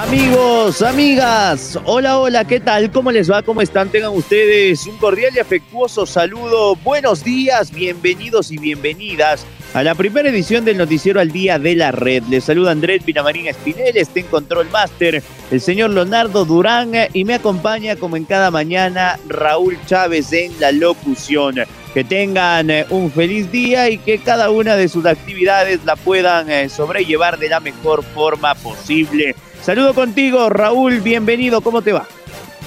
Amigos, 0.00 0.80
amigas, 0.80 1.76
hola, 1.84 2.20
hola, 2.20 2.44
¿qué 2.44 2.60
tal? 2.60 2.88
¿Cómo 2.92 3.10
les 3.10 3.28
va? 3.28 3.42
¿Cómo 3.42 3.60
están? 3.60 3.88
Tengan 3.88 4.12
ustedes 4.12 4.86
un 4.86 4.96
cordial 4.96 5.32
y 5.34 5.40
afectuoso 5.40 6.06
saludo. 6.06 6.76
Buenos 6.76 7.24
días, 7.24 7.72
bienvenidos 7.72 8.52
y 8.52 8.58
bienvenidas 8.58 9.44
a 9.74 9.82
la 9.82 9.96
primera 9.96 10.28
edición 10.28 10.64
del 10.64 10.78
Noticiero 10.78 11.18
al 11.18 11.32
Día 11.32 11.58
de 11.58 11.74
la 11.74 11.90
Red. 11.90 12.22
Les 12.30 12.44
saluda 12.44 12.70
Andrés 12.70 13.02
Pinamarín 13.02 13.48
Espinel, 13.48 13.96
está 13.96 14.20
en 14.20 14.26
Control 14.26 14.70
Master, 14.70 15.20
el 15.50 15.60
señor 15.60 15.90
Leonardo 15.90 16.44
Durán 16.44 16.92
y 17.12 17.24
me 17.24 17.34
acompaña 17.34 17.96
como 17.96 18.16
en 18.16 18.24
cada 18.24 18.52
mañana 18.52 19.18
Raúl 19.26 19.76
Chávez 19.86 20.32
en 20.32 20.52
la 20.60 20.70
locución. 20.70 21.56
Que 21.92 22.04
tengan 22.04 22.70
eh, 22.70 22.86
un 22.90 23.10
feliz 23.10 23.50
día 23.50 23.90
y 23.90 23.98
que 23.98 24.18
cada 24.18 24.50
una 24.50 24.76
de 24.76 24.88
sus 24.88 25.06
actividades 25.06 25.84
la 25.84 25.96
puedan 25.96 26.48
eh, 26.50 26.68
sobrellevar 26.68 27.38
de 27.38 27.48
la 27.48 27.58
mejor 27.58 28.04
forma 28.04 28.54
posible. 28.54 29.34
Saludo 29.62 29.94
contigo, 29.94 30.48
Raúl, 30.48 31.00
bienvenido, 31.00 31.60
¿cómo 31.60 31.82
te 31.82 31.92
va? 31.92 32.06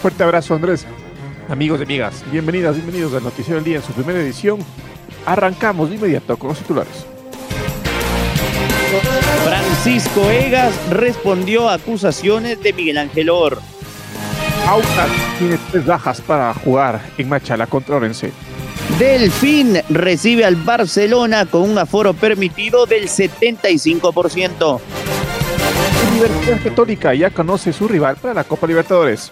Fuerte 0.02 0.24
abrazo, 0.24 0.54
Andrés. 0.56 0.86
Amigos 1.50 1.80
y 1.80 1.84
amigas, 1.84 2.24
bienvenidas, 2.32 2.76
bienvenidos 2.76 3.14
al 3.14 3.24
Noticiero 3.24 3.56
del 3.56 3.64
Día 3.64 3.78
en 3.78 3.84
su 3.84 3.92
primera 3.94 4.20
edición. 4.20 4.60
Arrancamos 5.26 5.90
de 5.90 5.96
inmediato 5.96 6.38
con 6.38 6.50
los 6.50 6.60
titulares. 6.60 7.06
Francisco 9.44 10.30
Egas 10.30 10.74
respondió 10.90 11.70
a 11.70 11.76
acusaciones 11.76 12.62
de 12.62 12.74
Miguel 12.74 12.98
Ángel 12.98 13.30
Or. 13.30 13.60
Aucas 14.68 15.10
tiene 15.40 15.58
tres 15.72 15.86
bajas 15.86 16.22
para 16.22 16.54
jugar 16.54 17.02
en 17.18 17.30
Machala 17.30 17.68
contra 17.68 17.96
Orense. 17.96 18.32
Delfín 19.00 19.82
recibe 19.90 20.46
al 20.46 20.56
Barcelona 20.56 21.46
con 21.46 21.70
un 21.70 21.78
aforo 21.78 22.14
permitido 22.14 22.86
del 22.86 23.08
75%. 23.08 24.80
Universidad 26.22 26.62
Católica 26.62 27.14
ya 27.16 27.32
conoce 27.32 27.74
su 27.74 27.88
rival 27.88 28.16
para 28.16 28.36
la 28.36 28.44
Copa 28.44 28.68
Libertadores. 28.68 29.32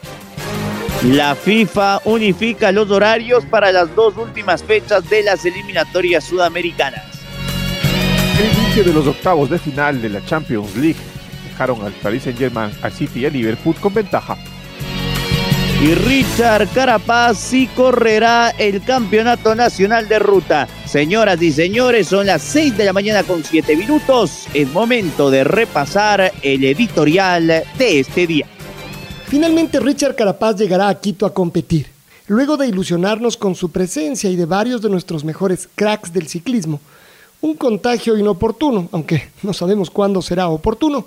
La 1.03 1.35
FIFA 1.35 2.01
unifica 2.05 2.71
los 2.71 2.89
horarios 2.89 3.45
para 3.45 3.71
las 3.71 3.93
dos 3.95 4.17
últimas 4.17 4.63
fechas 4.63 5.07
de 5.07 5.21
las 5.21 5.45
eliminatorias 5.45 6.23
sudamericanas. 6.23 7.05
El 8.39 8.57
inicio 8.57 8.83
de 8.83 8.93
los 8.93 9.05
octavos 9.05 9.51
de 9.51 9.59
final 9.59 10.01
de 10.01 10.09
la 10.09 10.25
Champions 10.25 10.75
League 10.75 10.99
dejaron 11.47 11.85
al 11.85 11.91
Paris 11.93 12.23
Saint-Germain, 12.23 12.71
al 12.81 12.91
City 12.91 13.19
y 13.19 13.25
al 13.27 13.33
Liverpool 13.33 13.75
con 13.75 13.93
ventaja. 13.93 14.35
Y 15.83 15.93
Richard 15.93 16.67
Carapaz 16.69 17.37
sí 17.37 17.69
correrá 17.75 18.49
el 18.57 18.81
Campeonato 18.83 19.53
Nacional 19.53 20.07
de 20.09 20.19
Ruta. 20.19 20.67
Señoras 20.89 21.39
y 21.43 21.51
señores, 21.51 22.07
son 22.07 22.25
las 22.25 22.41
6 22.41 22.75
de 22.75 22.83
la 22.83 22.93
mañana 22.93 23.21
con 23.21 23.43
7 23.43 23.75
minutos. 23.75 24.47
Es 24.55 24.67
momento 24.71 25.29
de 25.29 25.43
repasar 25.43 26.33
el 26.41 26.63
editorial 26.63 27.45
de 27.77 27.99
este 27.99 28.25
día. 28.25 28.47
Finalmente 29.27 29.79
Richard 29.79 30.15
Carapaz 30.15 30.55
llegará 30.55 30.87
a 30.87 30.99
Quito 30.99 31.27
a 31.27 31.33
competir. 31.35 31.85
Luego 32.25 32.57
de 32.57 32.65
ilusionarnos 32.65 33.37
con 33.37 33.53
su 33.53 33.69
presencia 33.69 34.31
y 34.31 34.35
de 34.35 34.47
varios 34.47 34.81
de 34.81 34.89
nuestros 34.89 35.23
mejores 35.23 35.69
cracks 35.75 36.11
del 36.11 36.27
ciclismo, 36.27 36.79
un 37.39 37.53
contagio 37.53 38.17
inoportuno, 38.17 38.89
aunque 38.91 39.29
no 39.43 39.53
sabemos 39.53 39.91
cuándo 39.91 40.23
será 40.23 40.47
oportuno, 40.49 41.05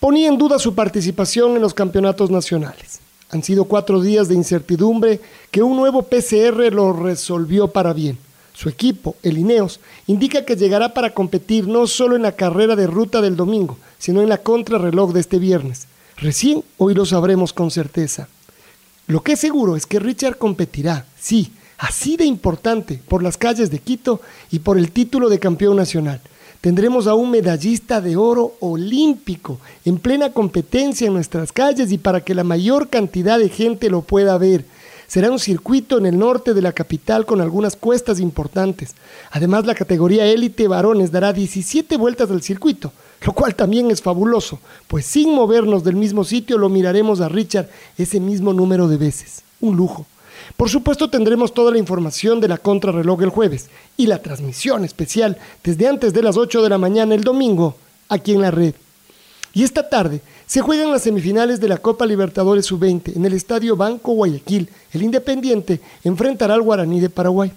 ponía 0.00 0.26
en 0.26 0.38
duda 0.38 0.58
su 0.58 0.74
participación 0.74 1.54
en 1.54 1.62
los 1.62 1.72
campeonatos 1.72 2.32
nacionales. 2.32 2.98
Han 3.30 3.44
sido 3.44 3.66
cuatro 3.66 4.00
días 4.00 4.26
de 4.26 4.34
incertidumbre 4.34 5.20
que 5.52 5.62
un 5.62 5.76
nuevo 5.76 6.02
PCR 6.02 6.72
lo 6.72 6.92
resolvió 6.92 7.68
para 7.68 7.92
bien. 7.92 8.18
Su 8.54 8.68
equipo, 8.68 9.16
el 9.22 9.36
Ineos, 9.36 9.80
indica 10.06 10.44
que 10.44 10.56
llegará 10.56 10.94
para 10.94 11.10
competir 11.10 11.68
no 11.68 11.86
solo 11.86 12.16
en 12.16 12.22
la 12.22 12.32
carrera 12.32 12.76
de 12.76 12.86
ruta 12.86 13.20
del 13.20 13.36
domingo, 13.36 13.76
sino 13.98 14.22
en 14.22 14.28
la 14.30 14.38
contrarreloj 14.38 15.12
de 15.12 15.20
este 15.20 15.38
viernes. 15.38 15.86
Recién 16.16 16.64
hoy 16.78 16.94
lo 16.94 17.04
sabremos 17.04 17.52
con 17.52 17.70
certeza. 17.70 18.28
Lo 19.06 19.22
que 19.22 19.32
es 19.32 19.40
seguro 19.40 19.76
es 19.76 19.84
que 19.84 19.98
Richard 19.98 20.38
competirá, 20.38 21.04
sí, 21.20 21.52
así 21.76 22.16
de 22.16 22.24
importante, 22.24 23.00
por 23.08 23.22
las 23.22 23.36
calles 23.36 23.70
de 23.70 23.80
Quito 23.80 24.20
y 24.50 24.60
por 24.60 24.78
el 24.78 24.92
título 24.92 25.28
de 25.28 25.38
campeón 25.38 25.76
nacional 25.76 26.20
tendremos 26.64 27.06
a 27.06 27.14
un 27.14 27.30
medallista 27.30 28.00
de 28.00 28.16
oro 28.16 28.54
olímpico 28.60 29.60
en 29.84 29.98
plena 29.98 30.32
competencia 30.32 31.06
en 31.06 31.12
nuestras 31.12 31.52
calles 31.52 31.92
y 31.92 31.98
para 31.98 32.22
que 32.22 32.34
la 32.34 32.42
mayor 32.42 32.88
cantidad 32.88 33.38
de 33.38 33.50
gente 33.50 33.90
lo 33.90 34.00
pueda 34.00 34.38
ver. 34.38 34.64
Será 35.06 35.30
un 35.30 35.38
circuito 35.38 35.98
en 35.98 36.06
el 36.06 36.18
norte 36.18 36.54
de 36.54 36.62
la 36.62 36.72
capital 36.72 37.26
con 37.26 37.40
algunas 37.40 37.76
cuestas 37.76 38.20
importantes. 38.20 38.94
Además, 39.30 39.66
la 39.66 39.74
categoría 39.74 40.26
élite 40.26 40.68
varones 40.68 41.12
dará 41.12 41.32
17 41.32 41.96
vueltas 41.96 42.30
al 42.30 42.42
circuito, 42.42 42.92
lo 43.22 43.32
cual 43.32 43.54
también 43.54 43.90
es 43.90 44.02
fabuloso, 44.02 44.60
pues 44.88 45.06
sin 45.06 45.34
movernos 45.34 45.84
del 45.84 45.96
mismo 45.96 46.24
sitio 46.24 46.58
lo 46.58 46.68
miraremos 46.68 47.20
a 47.20 47.28
Richard 47.28 47.68
ese 47.98 48.20
mismo 48.20 48.52
número 48.52 48.88
de 48.88 48.96
veces. 48.96 49.42
Un 49.60 49.76
lujo. 49.76 50.06
Por 50.56 50.68
supuesto 50.68 51.10
tendremos 51.10 51.54
toda 51.54 51.72
la 51.72 51.78
información 51.78 52.40
de 52.40 52.48
la 52.48 52.58
contrarreloj 52.58 53.22
el 53.22 53.30
jueves 53.30 53.70
y 53.96 54.06
la 54.06 54.20
transmisión 54.20 54.84
especial 54.84 55.38
desde 55.62 55.88
antes 55.88 56.12
de 56.12 56.22
las 56.22 56.36
8 56.36 56.62
de 56.62 56.68
la 56.68 56.78
mañana 56.78 57.14
el 57.14 57.22
domingo 57.22 57.76
aquí 58.08 58.32
en 58.32 58.42
la 58.42 58.50
red. 58.50 58.74
Y 59.52 59.62
esta 59.62 59.88
tarde 59.88 60.20
se 60.54 60.60
juegan 60.60 60.92
las 60.92 61.02
semifinales 61.02 61.58
de 61.58 61.66
la 61.66 61.78
Copa 61.78 62.06
Libertadores 62.06 62.66
Sub-20 62.66 63.16
en 63.16 63.24
el 63.24 63.32
Estadio 63.32 63.76
Banco 63.76 64.12
Guayaquil. 64.12 64.68
El 64.92 65.02
Independiente 65.02 65.80
enfrentará 66.04 66.54
al 66.54 66.62
Guaraní 66.62 67.00
de 67.00 67.10
Paraguay. 67.10 67.50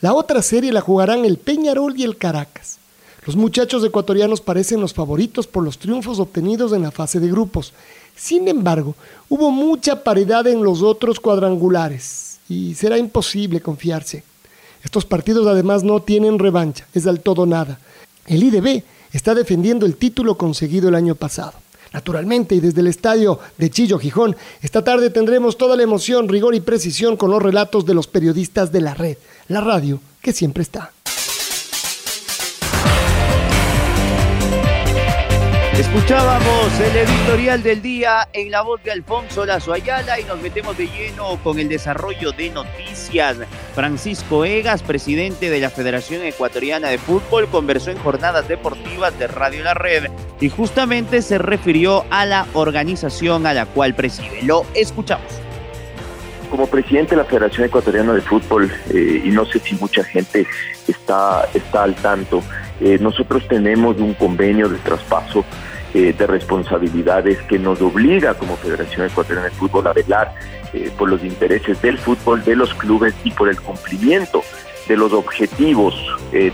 La 0.00 0.14
otra 0.14 0.40
serie 0.42 0.72
la 0.72 0.80
jugarán 0.80 1.24
el 1.24 1.38
Peñarol 1.38 1.98
y 1.98 2.04
el 2.04 2.16
Caracas. 2.16 2.78
Los 3.26 3.34
muchachos 3.34 3.84
ecuatorianos 3.84 4.40
parecen 4.40 4.80
los 4.80 4.94
favoritos 4.94 5.48
por 5.48 5.64
los 5.64 5.76
triunfos 5.76 6.20
obtenidos 6.20 6.72
en 6.72 6.82
la 6.82 6.92
fase 6.92 7.18
de 7.18 7.26
grupos. 7.26 7.72
Sin 8.14 8.46
embargo, 8.46 8.94
hubo 9.28 9.50
mucha 9.50 10.04
paridad 10.04 10.46
en 10.46 10.62
los 10.62 10.82
otros 10.82 11.18
cuadrangulares 11.18 12.38
y 12.48 12.76
será 12.76 12.96
imposible 12.96 13.60
confiarse. 13.60 14.22
Estos 14.84 15.04
partidos 15.04 15.48
además 15.48 15.82
no 15.82 16.00
tienen 16.00 16.38
revancha, 16.38 16.86
es 16.94 17.02
del 17.02 17.18
todo 17.18 17.44
nada. 17.44 17.80
El 18.24 18.44
IDB 18.44 18.84
está 19.12 19.34
defendiendo 19.34 19.84
el 19.84 19.96
título 19.96 20.38
conseguido 20.38 20.88
el 20.88 20.94
año 20.94 21.16
pasado. 21.16 21.65
Naturalmente, 21.96 22.54
y 22.54 22.60
desde 22.60 22.82
el 22.82 22.88
estadio 22.88 23.40
de 23.56 23.70
Chillo 23.70 23.98
Gijón, 23.98 24.36
esta 24.60 24.84
tarde 24.84 25.08
tendremos 25.08 25.56
toda 25.56 25.78
la 25.78 25.82
emoción, 25.82 26.28
rigor 26.28 26.54
y 26.54 26.60
precisión 26.60 27.16
con 27.16 27.30
los 27.30 27.42
relatos 27.42 27.86
de 27.86 27.94
los 27.94 28.06
periodistas 28.06 28.70
de 28.70 28.82
la 28.82 28.92
red, 28.92 29.16
la 29.48 29.62
radio 29.62 29.98
que 30.20 30.34
siempre 30.34 30.62
está. 30.62 30.92
Escuchábamos 35.78 36.80
el 36.80 36.96
editorial 36.96 37.62
del 37.62 37.82
día 37.82 38.26
en 38.32 38.50
la 38.50 38.62
voz 38.62 38.82
de 38.82 38.92
Alfonso 38.92 39.44
Lazo 39.44 39.74
Ayala 39.74 40.18
y 40.18 40.24
nos 40.24 40.40
metemos 40.40 40.74
de 40.78 40.86
lleno 40.86 41.38
con 41.44 41.58
el 41.58 41.68
desarrollo 41.68 42.32
de 42.32 42.48
noticias. 42.48 43.36
Francisco 43.74 44.46
Egas, 44.46 44.82
presidente 44.82 45.50
de 45.50 45.60
la 45.60 45.68
Federación 45.68 46.22
Ecuatoriana 46.22 46.88
de 46.88 46.96
Fútbol, 46.96 47.46
conversó 47.48 47.90
en 47.90 47.98
jornadas 47.98 48.48
deportivas 48.48 49.18
de 49.18 49.26
Radio 49.26 49.64
La 49.64 49.74
Red 49.74 50.06
y 50.40 50.48
justamente 50.48 51.20
se 51.20 51.36
refirió 51.36 52.06
a 52.08 52.24
la 52.24 52.46
organización 52.54 53.46
a 53.46 53.52
la 53.52 53.66
cual 53.66 53.94
preside. 53.94 54.42
Lo 54.44 54.64
escuchamos. 54.74 55.42
Como 56.50 56.68
presidente 56.68 57.16
de 57.16 57.22
la 57.22 57.28
Federación 57.28 57.66
Ecuatoriana 57.66 58.14
de 58.14 58.22
Fútbol, 58.22 58.72
eh, 58.94 59.20
y 59.24 59.28
no 59.28 59.44
sé 59.44 59.58
si 59.58 59.74
mucha 59.74 60.02
gente 60.04 60.46
está, 60.88 61.46
está 61.52 61.82
al 61.82 61.94
tanto, 61.96 62.42
eh, 62.80 62.98
nosotros 63.00 63.46
tenemos 63.48 63.98
un 63.98 64.14
convenio 64.14 64.68
de 64.68 64.78
traspaso 64.78 65.44
eh, 65.96 66.12
de 66.12 66.26
responsabilidades 66.26 67.40
que 67.44 67.58
nos 67.58 67.80
obliga 67.80 68.34
como 68.34 68.54
Federación 68.58 69.06
Ecuatoriana 69.06 69.48
de 69.48 69.54
Fútbol 69.54 69.86
a 69.86 69.94
velar 69.94 70.34
eh, 70.74 70.90
por 70.98 71.08
los 71.08 71.24
intereses 71.24 71.80
del 71.80 71.96
fútbol, 71.96 72.44
de 72.44 72.54
los 72.54 72.74
clubes 72.74 73.14
y 73.24 73.30
por 73.30 73.48
el 73.48 73.58
cumplimiento 73.58 74.42
de 74.88 74.96
los 74.98 75.14
objetivos 75.14 75.94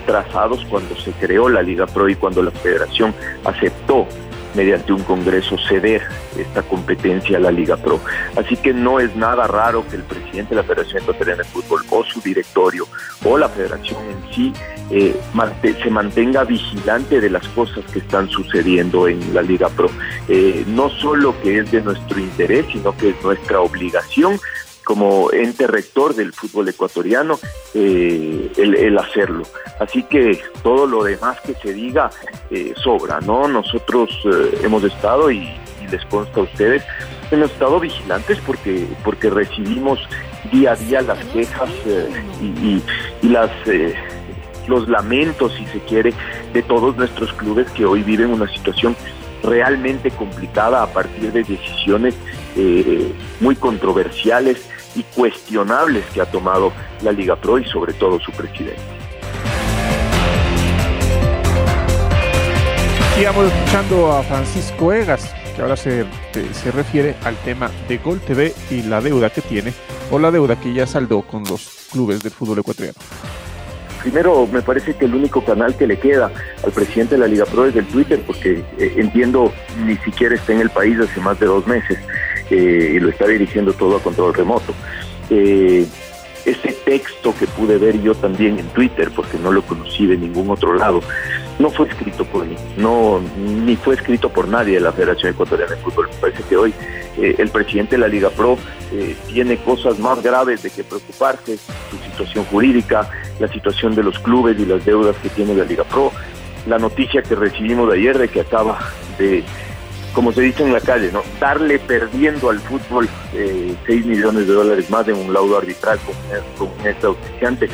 trazados 0.06 0.64
cuando 0.70 0.94
se 0.96 1.10
creó 1.10 1.48
la 1.48 1.60
Liga 1.60 1.86
Pro 1.86 2.08
y 2.08 2.14
cuando 2.14 2.40
la 2.40 2.52
Federación 2.52 3.12
aceptó 3.44 4.06
mediante 4.54 4.92
un 4.92 5.02
congreso 5.02 5.56
ceder 5.68 6.02
esta 6.36 6.62
competencia 6.62 7.36
a 7.36 7.40
la 7.40 7.50
Liga 7.50 7.76
Pro. 7.76 8.00
Así 8.36 8.56
que 8.56 8.72
no 8.72 9.00
es 9.00 9.14
nada 9.16 9.46
raro 9.46 9.86
que 9.88 9.96
el 9.96 10.02
presidente 10.02 10.50
de 10.50 10.56
la 10.56 10.62
Federación 10.62 11.02
Ecuatoriana 11.02 11.42
de 11.42 11.48
Fútbol 11.48 11.82
o 11.90 12.04
su 12.04 12.20
directorio 12.20 12.86
o 13.24 13.38
la 13.38 13.48
federación 13.48 14.00
en 14.08 14.34
sí 14.34 14.52
eh, 14.90 15.16
se 15.82 15.90
mantenga 15.90 16.44
vigilante 16.44 17.20
de 17.20 17.30
las 17.30 17.46
cosas 17.48 17.84
que 17.92 18.00
están 18.00 18.28
sucediendo 18.28 19.08
en 19.08 19.34
la 19.34 19.42
Liga 19.42 19.68
Pro. 19.68 19.88
Eh, 20.28 20.64
no 20.66 20.90
solo 20.90 21.34
que 21.42 21.58
es 21.58 21.70
de 21.70 21.80
nuestro 21.80 22.18
interés, 22.18 22.66
sino 22.72 22.96
que 22.96 23.10
es 23.10 23.22
nuestra 23.22 23.60
obligación 23.60 24.38
como 24.84 25.32
ente 25.32 25.66
rector 25.66 26.14
del 26.14 26.32
fútbol 26.32 26.68
ecuatoriano 26.68 27.38
eh, 27.74 28.50
el, 28.56 28.98
hacerlo. 28.98 29.44
Así 29.80 30.02
que 30.04 30.40
todo 30.62 30.86
lo 30.86 31.04
demás 31.04 31.40
que 31.40 31.54
se 31.54 31.72
diga 31.72 32.10
eh, 32.50 32.74
sobra, 32.82 33.20
¿no? 33.20 33.48
Nosotros 33.48 34.10
eh, 34.24 34.58
hemos 34.62 34.84
estado, 34.84 35.30
y, 35.30 35.50
les 35.90 36.04
consta 36.06 36.40
a 36.40 36.44
ustedes, 36.44 36.82
hemos 37.30 37.50
estado 37.50 37.78
vigilantes 37.78 38.38
porque, 38.46 38.86
porque 39.04 39.28
recibimos 39.28 39.98
día 40.50 40.72
a 40.72 40.76
día 40.76 41.02
las 41.02 41.22
quejas 41.26 41.68
y, 42.40 42.82
y, 43.22 43.28
las 43.28 43.50
los 44.68 44.88
lamentos, 44.88 45.52
si 45.54 45.66
se 45.66 45.80
quiere, 45.80 46.14
de 46.52 46.62
todos 46.62 46.96
nuestros 46.96 47.32
clubes 47.32 47.68
que 47.72 47.84
hoy 47.84 48.02
viven 48.02 48.30
una 48.30 48.50
situación 48.50 48.96
realmente 49.42 50.10
complicada 50.12 50.82
a 50.82 50.86
partir 50.86 51.32
de 51.32 51.42
decisiones 51.42 52.14
muy 53.40 53.56
controversiales 53.56 54.64
y 54.94 55.02
cuestionables 55.02 56.04
que 56.06 56.20
ha 56.20 56.26
tomado 56.26 56.72
la 57.02 57.12
Liga 57.12 57.36
Pro 57.36 57.58
y 57.58 57.64
sobre 57.64 57.92
todo 57.92 58.20
su 58.20 58.32
presidente. 58.32 58.80
Sigamos 63.16 63.52
escuchando 63.52 64.12
a 64.12 64.22
Francisco 64.22 64.92
Egas, 64.92 65.34
que 65.54 65.62
ahora 65.62 65.76
se, 65.76 66.06
se 66.52 66.70
refiere 66.72 67.14
al 67.24 67.36
tema 67.36 67.70
de 67.86 67.98
Gol 67.98 68.20
TV 68.20 68.54
y 68.70 68.82
la 68.82 69.00
deuda 69.00 69.30
que 69.30 69.42
tiene 69.42 69.72
o 70.10 70.18
la 70.18 70.30
deuda 70.30 70.58
que 70.58 70.72
ya 70.72 70.86
saldó 70.86 71.22
con 71.22 71.44
los 71.44 71.88
clubes 71.92 72.22
del 72.22 72.32
fútbol 72.32 72.58
ecuatoriano. 72.60 72.98
Primero, 74.02 74.48
me 74.48 74.62
parece 74.62 74.94
que 74.94 75.04
el 75.04 75.14
único 75.14 75.44
canal 75.44 75.76
que 75.76 75.86
le 75.86 75.96
queda 75.96 76.32
al 76.64 76.72
presidente 76.72 77.14
de 77.14 77.20
la 77.20 77.28
Liga 77.28 77.44
Pro 77.44 77.66
es 77.66 77.76
el 77.76 77.86
Twitter, 77.86 78.20
porque 78.26 78.64
eh, 78.78 78.94
entiendo 78.96 79.52
ni 79.86 79.96
siquiera 79.98 80.34
está 80.34 80.52
en 80.52 80.60
el 80.60 80.70
país 80.70 80.98
hace 80.98 81.20
más 81.20 81.38
de 81.38 81.46
dos 81.46 81.66
meses 81.68 81.98
y 82.56 83.00
lo 83.00 83.08
está 83.08 83.26
dirigiendo 83.26 83.72
todo 83.72 83.96
a 83.96 84.00
control 84.00 84.34
remoto. 84.34 84.74
Eh, 85.30 85.86
ese 86.44 86.72
texto 86.84 87.34
que 87.38 87.46
pude 87.46 87.78
ver 87.78 88.00
yo 88.02 88.14
también 88.14 88.58
en 88.58 88.66
Twitter, 88.68 89.10
porque 89.14 89.38
no 89.38 89.52
lo 89.52 89.62
conocí 89.62 90.06
de 90.06 90.16
ningún 90.16 90.50
otro 90.50 90.74
lado, 90.74 91.00
no 91.58 91.70
fue 91.70 91.86
escrito 91.88 92.24
por 92.24 92.44
mí, 92.44 92.56
no, 92.76 93.20
ni 93.64 93.76
fue 93.76 93.94
escrito 93.94 94.28
por 94.28 94.48
nadie 94.48 94.74
de 94.74 94.80
la 94.80 94.92
Federación 94.92 95.32
Ecuatoriana 95.32 95.76
de 95.76 95.80
Fútbol. 95.80 96.08
Me 96.08 96.16
parece 96.16 96.42
que 96.42 96.56
hoy 96.56 96.74
eh, 97.18 97.36
el 97.38 97.48
presidente 97.50 97.96
de 97.96 98.00
la 98.00 98.08
Liga 98.08 98.30
Pro 98.30 98.58
eh, 98.92 99.16
tiene 99.28 99.56
cosas 99.58 99.98
más 99.98 100.22
graves 100.22 100.62
de 100.62 100.70
que 100.70 100.82
preocuparse, 100.82 101.56
su 101.56 101.96
situación 102.10 102.44
jurídica, 102.46 103.08
la 103.38 103.48
situación 103.48 103.94
de 103.94 104.02
los 104.02 104.18
clubes 104.18 104.58
y 104.58 104.66
las 104.66 104.84
deudas 104.84 105.16
que 105.22 105.28
tiene 105.28 105.54
la 105.54 105.64
Liga 105.64 105.84
Pro, 105.84 106.10
la 106.66 106.78
noticia 106.78 107.22
que 107.22 107.34
recibimos 107.34 107.88
de 107.88 107.98
ayer 107.98 108.18
de 108.18 108.28
que 108.28 108.40
acaba 108.40 108.78
de 109.18 109.44
como 110.12 110.32
se 110.32 110.42
dice 110.42 110.62
en 110.62 110.72
la 110.72 110.80
calle, 110.80 111.10
¿no? 111.12 111.22
Darle 111.40 111.78
perdiendo 111.78 112.50
al 112.50 112.60
fútbol 112.60 113.08
eh, 113.34 113.74
6 113.86 114.06
millones 114.06 114.46
de 114.46 114.52
dólares 114.52 114.90
más 114.90 115.08
en 115.08 115.16
un 115.16 115.32
laudo 115.32 115.58
arbitral 115.58 115.98
con, 116.58 116.68
con 116.68 116.86
este 116.86 117.06
auspiciante. 117.06 117.68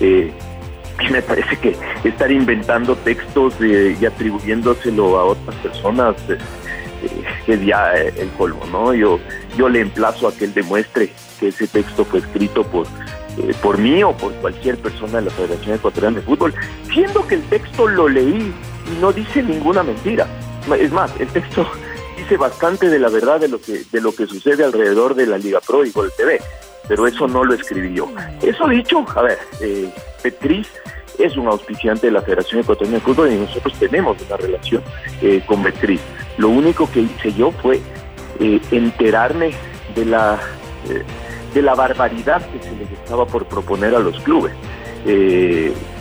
Eh, 0.00 0.32
me 1.10 1.22
parece 1.22 1.56
que 1.56 1.76
estar 2.04 2.30
inventando 2.30 2.96
textos 2.96 3.54
eh, 3.60 3.96
y 4.00 4.04
atribuyéndoselo 4.04 5.18
a 5.18 5.24
otras 5.24 5.56
personas 5.56 6.16
eh, 6.28 6.38
es 7.46 7.66
ya 7.66 7.92
el 7.94 8.28
colmo, 8.38 8.64
¿no? 8.70 8.94
Yo, 8.94 9.18
yo 9.56 9.68
le 9.68 9.80
emplazo 9.80 10.28
a 10.28 10.34
que 10.34 10.44
él 10.44 10.54
demuestre 10.54 11.10
que 11.40 11.48
ese 11.48 11.66
texto 11.66 12.04
fue 12.04 12.20
escrito 12.20 12.62
por, 12.64 12.86
por 13.60 13.78
mí 13.78 14.02
o 14.04 14.12
por 14.12 14.32
cualquier 14.34 14.78
persona 14.78 15.18
de 15.18 15.22
la 15.22 15.30
Federación 15.32 15.76
Ecuatoriana 15.76 16.16
de 16.18 16.22
Fútbol, 16.22 16.54
siendo 16.92 17.26
que 17.26 17.36
el 17.36 17.42
texto 17.44 17.88
lo 17.88 18.08
leí 18.08 18.52
y 18.86 19.00
no 19.00 19.12
dice 19.12 19.42
ninguna 19.42 19.82
mentira. 19.82 20.28
Es 20.78 20.92
más, 20.92 21.12
el 21.20 21.28
texto 21.28 21.66
dice 22.16 22.36
bastante 22.36 22.88
de 22.88 22.98
la 22.98 23.08
verdad 23.08 23.40
de 23.40 23.48
lo 23.48 23.60
que, 23.60 23.82
de 23.90 24.00
lo 24.00 24.14
que 24.14 24.26
sucede 24.26 24.64
alrededor 24.64 25.14
de 25.14 25.26
la 25.26 25.38
Liga 25.38 25.60
Pro 25.60 25.84
y 25.84 25.90
Gol 25.90 26.12
TV, 26.16 26.40
pero 26.88 27.06
eso 27.06 27.26
no 27.28 27.44
lo 27.44 27.54
escribí 27.54 27.94
yo. 27.94 28.10
Eso 28.42 28.68
dicho, 28.68 29.04
a 29.14 29.22
ver, 29.22 29.38
eh, 29.60 29.92
Petriz 30.22 30.68
es 31.18 31.36
un 31.36 31.46
auspiciante 31.46 32.06
de 32.06 32.12
la 32.12 32.22
Federación 32.22 32.60
Ecuatoriana 32.60 32.98
de 32.98 33.04
Fútbol 33.04 33.32
y 33.32 33.36
nosotros 33.36 33.74
tenemos 33.78 34.16
una 34.26 34.36
relación 34.36 34.82
eh, 35.20 35.42
con 35.46 35.62
Petriz. 35.62 36.00
Lo 36.38 36.48
único 36.48 36.90
que 36.90 37.00
hice 37.00 37.32
yo 37.32 37.52
fue 37.52 37.80
eh, 38.40 38.60
enterarme 38.70 39.52
de 39.94 40.04
la, 40.04 40.38
eh, 40.88 41.02
de 41.54 41.62
la 41.62 41.74
barbaridad 41.74 42.42
que 42.50 42.62
se 42.62 42.74
les 42.76 42.90
estaba 42.92 43.26
por 43.26 43.46
proponer 43.46 43.94
a 43.94 43.98
los 43.98 44.18
clubes. 44.20 44.52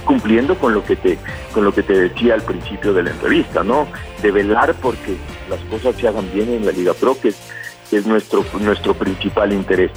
Cumpliendo 0.06 0.58
con 0.58 0.74
lo 0.74 0.84
que 0.84 0.96
te 0.96 1.18
con 1.54 1.64
lo 1.64 1.74
que 1.74 1.84
te 1.84 1.94
decía 1.94 2.34
al 2.34 2.42
principio 2.42 2.94
de 2.94 3.04
la 3.04 3.12
entrevista, 3.12 3.64
¿no? 3.64 3.88
De 4.22 4.32
velar 4.32 4.76
porque 4.82 5.16
las 5.50 5.60
cosas 5.62 5.96
se 5.96 6.08
hagan 6.08 6.32
bien 6.34 6.50
en 6.54 6.66
la 6.66 6.72
Liga 6.72 6.94
Pro, 6.94 7.18
que 7.20 7.30
es, 7.30 8.06
nuestro, 8.06 8.46
nuestro 8.60 8.94
principal 8.94 9.52
interés. 9.54 9.92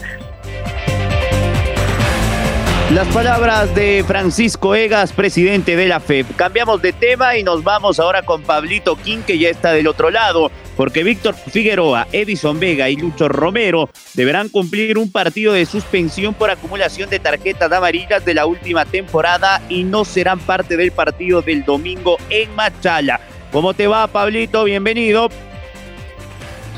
Las 2.93 3.09
palabras 3.09 3.75
de 3.75 4.05
Francisco 4.07 4.75
Egas, 4.75 5.13
presidente 5.15 5.75
de 5.75 5.89
la 5.89 6.01
FEP. 6.01 6.37
Cambiamos 6.37 6.83
de 6.83 6.93
tema 6.93 7.37
y 7.37 7.43
nos 7.43 7.65
vamos 7.65 7.99
ahora 7.99 8.23
con 8.23 8.43
Pablito 8.43 8.95
King, 8.97 9.21
que 9.27 9.39
ya 9.39 9.49
está 9.49 9.73
del 9.73 9.89
otro 9.89 10.11
lado, 10.11 10.51
porque 10.77 11.03
Víctor 11.03 11.35
Figueroa, 11.35 12.07
Edison 12.13 12.61
Vega 12.61 12.91
y 12.91 12.97
Lucho 12.97 13.27
Romero 13.27 13.89
deberán 14.13 14.51
cumplir 14.51 14.99
un 14.99 15.11
partido 15.11 15.55
de 15.55 15.65
suspensión 15.65 16.35
por 16.35 16.51
acumulación 16.51 17.09
de 17.09 17.19
tarjetas 17.19 17.73
amarillas 17.73 18.23
de 18.23 18.35
la 18.35 18.45
última 18.45 18.85
temporada 18.85 19.63
y 19.71 19.83
no 19.83 20.05
serán 20.05 20.39
parte 20.39 20.77
del 20.77 20.93
partido 20.93 21.41
del 21.41 21.65
domingo 21.65 22.19
en 22.29 22.55
Machala. 22.55 23.19
¿Cómo 23.51 23.73
te 23.73 23.87
va, 23.87 24.07
Pablito? 24.09 24.63
Bienvenido. 24.65 25.31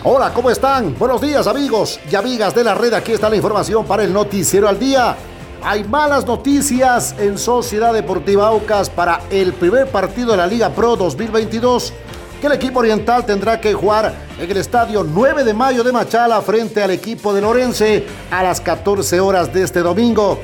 Hola, 0.05 0.33
¿cómo 0.33 0.51
están? 0.51 0.97
Buenos 0.97 1.21
días, 1.21 1.49
amigos 1.49 1.99
y 2.09 2.15
amigas 2.15 2.55
de 2.55 2.63
la 2.63 2.77
red. 2.77 2.95
Aquí 2.95 3.11
está 3.11 3.29
la 3.29 3.37
información 3.37 3.85
para 3.85 4.05
el 4.05 4.13
Noticiero 4.13 4.69
al 4.69 4.79
Día. 4.79 5.17
Hay 5.63 5.85
malas 5.85 6.27
noticias 6.27 7.15
en 7.19 7.39
Sociedad 7.39 7.93
Deportiva 7.93 8.49
Aucas 8.49 8.89
para 8.89 9.23
el 9.31 9.53
primer 9.53 9.89
partido 9.89 10.33
de 10.33 10.37
la 10.37 10.47
Liga 10.47 10.71
Pro 10.71 10.97
2022 10.97 11.93
que 12.41 12.47
el 12.47 12.53
equipo 12.53 12.81
oriental 12.81 13.25
tendrá 13.25 13.61
que 13.61 13.73
jugar 13.73 14.15
en 14.39 14.51
el 14.51 14.57
estadio 14.59 15.03
9 15.03 15.43
de 15.43 15.55
mayo 15.55 15.83
de 15.83 15.93
Machala 15.93 16.43
frente 16.43 16.83
al 16.83 16.91
equipo 16.91 17.33
de 17.33 17.41
Lorense 17.41 18.07
a 18.31 18.43
las 18.43 18.61
14 18.61 19.19
horas 19.21 19.53
de 19.53 19.63
este 19.63 19.81
domingo. 19.81 20.39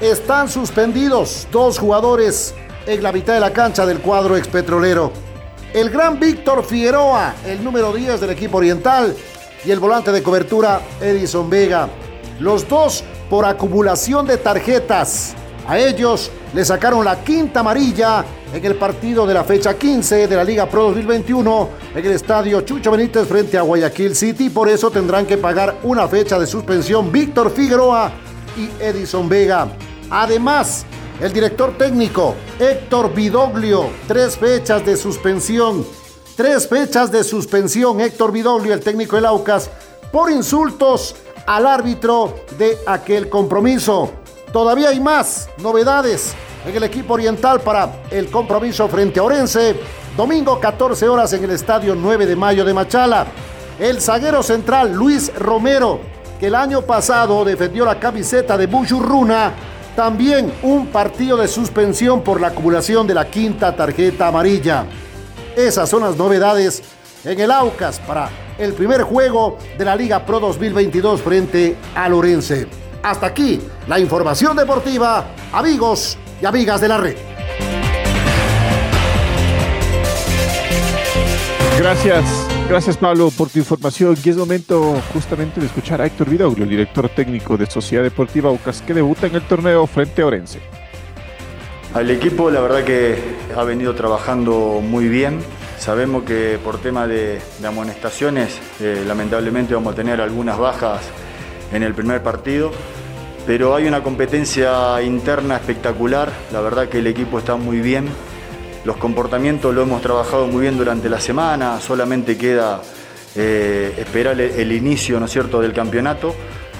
Están 0.00 0.48
suspendidos 0.48 1.48
dos 1.50 1.78
jugadores 1.78 2.54
en 2.86 3.02
la 3.02 3.12
mitad 3.12 3.34
de 3.34 3.40
la 3.40 3.52
cancha 3.52 3.84
del 3.84 3.98
cuadro 3.98 4.36
expetrolero. 4.36 5.12
El 5.74 5.90
gran 5.90 6.20
Víctor 6.20 6.64
Figueroa, 6.64 7.34
el 7.46 7.62
número 7.64 7.92
10 7.92 8.20
del 8.20 8.30
equipo 8.30 8.58
oriental, 8.58 9.16
y 9.64 9.70
el 9.70 9.78
volante 9.78 10.12
de 10.12 10.22
cobertura 10.22 10.80
Edison 11.00 11.48
Vega. 11.48 11.88
Los 12.42 12.68
dos 12.68 13.04
por 13.30 13.44
acumulación 13.44 14.26
de 14.26 14.36
tarjetas. 14.36 15.36
A 15.68 15.78
ellos 15.78 16.28
le 16.52 16.64
sacaron 16.64 17.04
la 17.04 17.22
quinta 17.22 17.60
amarilla 17.60 18.24
en 18.52 18.64
el 18.64 18.74
partido 18.74 19.24
de 19.28 19.32
la 19.32 19.44
fecha 19.44 19.78
15 19.78 20.26
de 20.26 20.36
la 20.36 20.42
Liga 20.42 20.68
Pro 20.68 20.86
2021 20.86 21.68
en 21.94 22.04
el 22.04 22.10
estadio 22.10 22.62
Chucho 22.62 22.90
Benítez 22.90 23.28
frente 23.28 23.56
a 23.56 23.62
Guayaquil 23.62 24.16
City. 24.16 24.50
Por 24.50 24.68
eso 24.68 24.90
tendrán 24.90 25.24
que 25.24 25.38
pagar 25.38 25.76
una 25.84 26.08
fecha 26.08 26.36
de 26.36 26.48
suspensión 26.48 27.12
Víctor 27.12 27.52
Figueroa 27.52 28.10
y 28.56 28.82
Edison 28.82 29.28
Vega. 29.28 29.68
Además, 30.10 30.84
el 31.20 31.32
director 31.32 31.78
técnico 31.78 32.34
Héctor 32.58 33.14
Vidoglio, 33.14 33.88
tres 34.08 34.36
fechas 34.36 34.84
de 34.84 34.96
suspensión. 34.96 35.86
Tres 36.34 36.66
fechas 36.66 37.12
de 37.12 37.22
suspensión, 37.22 38.00
Héctor 38.00 38.32
Vidoglio, 38.32 38.74
el 38.74 38.80
técnico 38.80 39.14
del 39.14 39.26
Aucas, 39.26 39.70
por 40.10 40.28
insultos 40.30 41.14
al 41.46 41.66
árbitro 41.66 42.34
de 42.58 42.78
aquel 42.86 43.28
compromiso. 43.28 44.10
Todavía 44.52 44.90
hay 44.90 45.00
más 45.00 45.48
novedades 45.58 46.34
en 46.66 46.76
el 46.76 46.84
equipo 46.84 47.14
oriental 47.14 47.60
para 47.60 48.02
el 48.10 48.30
compromiso 48.30 48.88
frente 48.88 49.18
a 49.18 49.22
Orense. 49.22 49.76
Domingo 50.16 50.60
14 50.60 51.08
horas 51.08 51.32
en 51.32 51.44
el 51.44 51.50
estadio 51.50 51.94
9 51.94 52.26
de 52.26 52.36
mayo 52.36 52.64
de 52.64 52.74
Machala. 52.74 53.26
El 53.78 54.00
zaguero 54.00 54.42
central 54.42 54.92
Luis 54.92 55.34
Romero, 55.34 56.00
que 56.38 56.48
el 56.48 56.54
año 56.54 56.82
pasado 56.82 57.44
defendió 57.44 57.84
la 57.84 57.98
camiseta 57.98 58.58
de 58.58 58.66
Buchurruna, 58.66 59.52
también 59.96 60.52
un 60.62 60.86
partido 60.88 61.36
de 61.36 61.48
suspensión 61.48 62.22
por 62.22 62.40
la 62.40 62.48
acumulación 62.48 63.06
de 63.06 63.14
la 63.14 63.26
quinta 63.28 63.74
tarjeta 63.74 64.28
amarilla. 64.28 64.84
Esas 65.56 65.88
son 65.88 66.02
las 66.02 66.16
novedades 66.16 66.82
en 67.24 67.40
el 67.40 67.50
Aucas 67.50 67.98
para 68.00 68.28
el 68.58 68.72
primer 68.74 69.02
juego 69.02 69.58
de 69.76 69.84
la 69.84 69.96
Liga 69.96 70.24
Pro 70.24 70.40
2022 70.40 71.20
frente 71.22 71.76
a 71.94 72.08
Lorense. 72.08 72.66
Hasta 73.02 73.26
aquí 73.26 73.60
la 73.88 73.98
información 73.98 74.56
deportiva, 74.56 75.26
amigos 75.52 76.16
y 76.40 76.46
amigas 76.46 76.80
de 76.80 76.88
la 76.88 76.98
red. 76.98 77.16
Gracias, 81.78 82.24
gracias 82.68 82.96
Pablo 82.96 83.30
por 83.36 83.48
tu 83.48 83.58
información. 83.58 84.16
Y 84.22 84.28
es 84.30 84.36
momento 84.36 85.00
justamente 85.12 85.60
de 85.60 85.66
escuchar 85.66 86.00
a 86.00 86.06
Héctor 86.06 86.30
Vidoglio, 86.30 86.64
el 86.64 86.70
director 86.70 87.08
técnico 87.08 87.56
de 87.56 87.66
Sociedad 87.66 88.04
Deportiva 88.04 88.50
Aucas, 88.50 88.82
que 88.82 88.94
debuta 88.94 89.26
en 89.26 89.34
el 89.34 89.42
torneo 89.42 89.86
frente 89.86 90.22
a 90.22 90.26
Orense. 90.26 90.60
Al 91.94 92.10
equipo 92.10 92.50
la 92.50 92.60
verdad 92.60 92.84
que 92.84 93.18
ha 93.56 93.64
venido 93.64 93.94
trabajando 93.94 94.80
muy 94.80 95.08
bien. 95.08 95.40
Sabemos 95.82 96.22
que 96.22 96.60
por 96.62 96.78
tema 96.78 97.08
de, 97.08 97.42
amonestaciones 97.66 98.56
eh, 98.78 99.02
lamentablemente 99.04 99.74
vamos 99.74 99.94
a 99.94 99.96
tener 99.96 100.20
algunas 100.20 100.56
bajas 100.56 101.00
en 101.72 101.82
el 101.82 101.92
primer 101.92 102.22
partido, 102.22 102.70
pero 103.48 103.74
hay 103.74 103.88
una 103.88 104.00
competencia 104.00 105.02
interna 105.02 105.56
espectacular. 105.56 106.30
La 106.52 106.60
verdad 106.60 106.88
que 106.88 107.00
el 107.00 107.08
equipo 107.08 107.40
está 107.40 107.56
muy 107.56 107.80
bien 107.80 108.08
los 108.84 108.96
comportamientos 108.96 109.74
lo 109.74 109.82
hemos 109.82 110.02
trabajado 110.02 110.46
muy 110.46 110.62
bien 110.62 110.76
durante 110.76 111.08
la 111.08 111.20
semana, 111.20 111.80
solamente 111.80 112.36
queda 112.36 112.80
eh, 113.36 113.94
esperar 113.98 114.40
el, 114.40 114.72
inicio 114.72 115.20
¿no 115.20 115.26
es 115.26 115.32
cierto? 115.32 115.60
del 115.60 115.72
campeonato. 115.72 116.34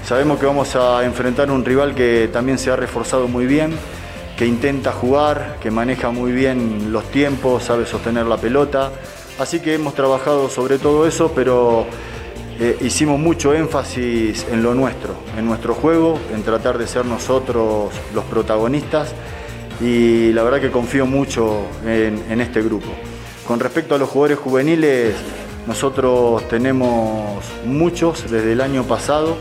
Sabemos 0.04 0.38
que 0.40 0.46
vamos 0.46 0.74
a 0.74 1.04
enfrentar 1.04 1.50
un 1.50 1.64
rival 1.64 1.94
que 1.94 2.28
también 2.32 2.58
se 2.58 2.70
ha 2.70 2.76
reforzado 2.76 3.28
muy 3.28 3.46
bien, 3.46 3.72
que 4.36 4.46
intenta 4.46 4.92
jugar, 4.92 5.58
que 5.60 5.70
maneja 5.70 6.10
muy 6.10 6.32
bien 6.32 6.92
los 6.92 7.04
tiempos, 7.10 7.64
sabe 7.64 7.86
sostener 7.86 8.26
la 8.26 8.36
pelota. 8.36 8.92
Así 9.38 9.60
que 9.60 9.74
hemos 9.74 9.94
trabajado 9.94 10.48
sobre 10.48 10.78
todo 10.78 11.06
eso, 11.06 11.32
pero 11.34 11.86
eh, 12.60 12.76
hicimos 12.80 13.18
mucho 13.18 13.54
énfasis 13.54 14.46
en 14.50 14.62
lo 14.62 14.74
nuestro, 14.74 15.14
en 15.36 15.46
nuestro 15.46 15.74
juego, 15.74 16.18
en 16.34 16.42
tratar 16.42 16.78
de 16.78 16.86
ser 16.86 17.04
nosotros 17.04 17.92
los 18.14 18.24
protagonistas 18.24 19.14
y 19.80 20.32
la 20.32 20.42
verdad 20.42 20.60
que 20.60 20.70
confío 20.70 21.06
mucho 21.06 21.62
en, 21.84 22.40
este 22.40 22.62
grupo. 22.62 22.88
Con 23.46 23.58
respecto 23.58 23.94
a 23.94 23.98
los 23.98 24.08
jugadores 24.08 24.38
juveniles, 24.38 25.14
nosotros 25.66 26.46
tenemos 26.48 27.42
muchos 27.64 28.30
desde 28.30 28.52
el 28.52 28.60
año 28.60 28.84
pasado, 28.84 29.36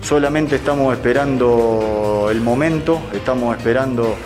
solamente 0.00 0.56
estamos 0.56 0.94
esperando 0.94 2.28
el 2.30 2.40
momento, 2.40 3.00
estamos 3.12 3.56
esperando 3.56 4.16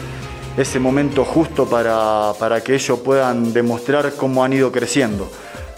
ese 0.56 0.78
momento 0.78 1.24
justo 1.24 1.66
para, 1.66 2.32
para, 2.38 2.62
que 2.62 2.74
ellos 2.74 2.98
puedan 3.00 3.52
demostrar 3.52 4.14
cómo 4.16 4.44
han 4.44 4.52
ido 4.52 4.72
creciendo. 4.72 5.30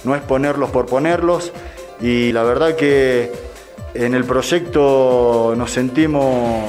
No 0.05 0.15
es 0.15 0.23
ponerlos 0.23 0.71
por 0.71 0.87
ponerlos 0.87 1.53
y 2.01 2.33
la 2.33 2.45
verdad 2.45 2.77
que 2.77 3.33
en 3.95 4.15
el 4.15 4.25
proyecto 4.25 5.55
nos 5.57 5.73
sentimos 5.73 6.65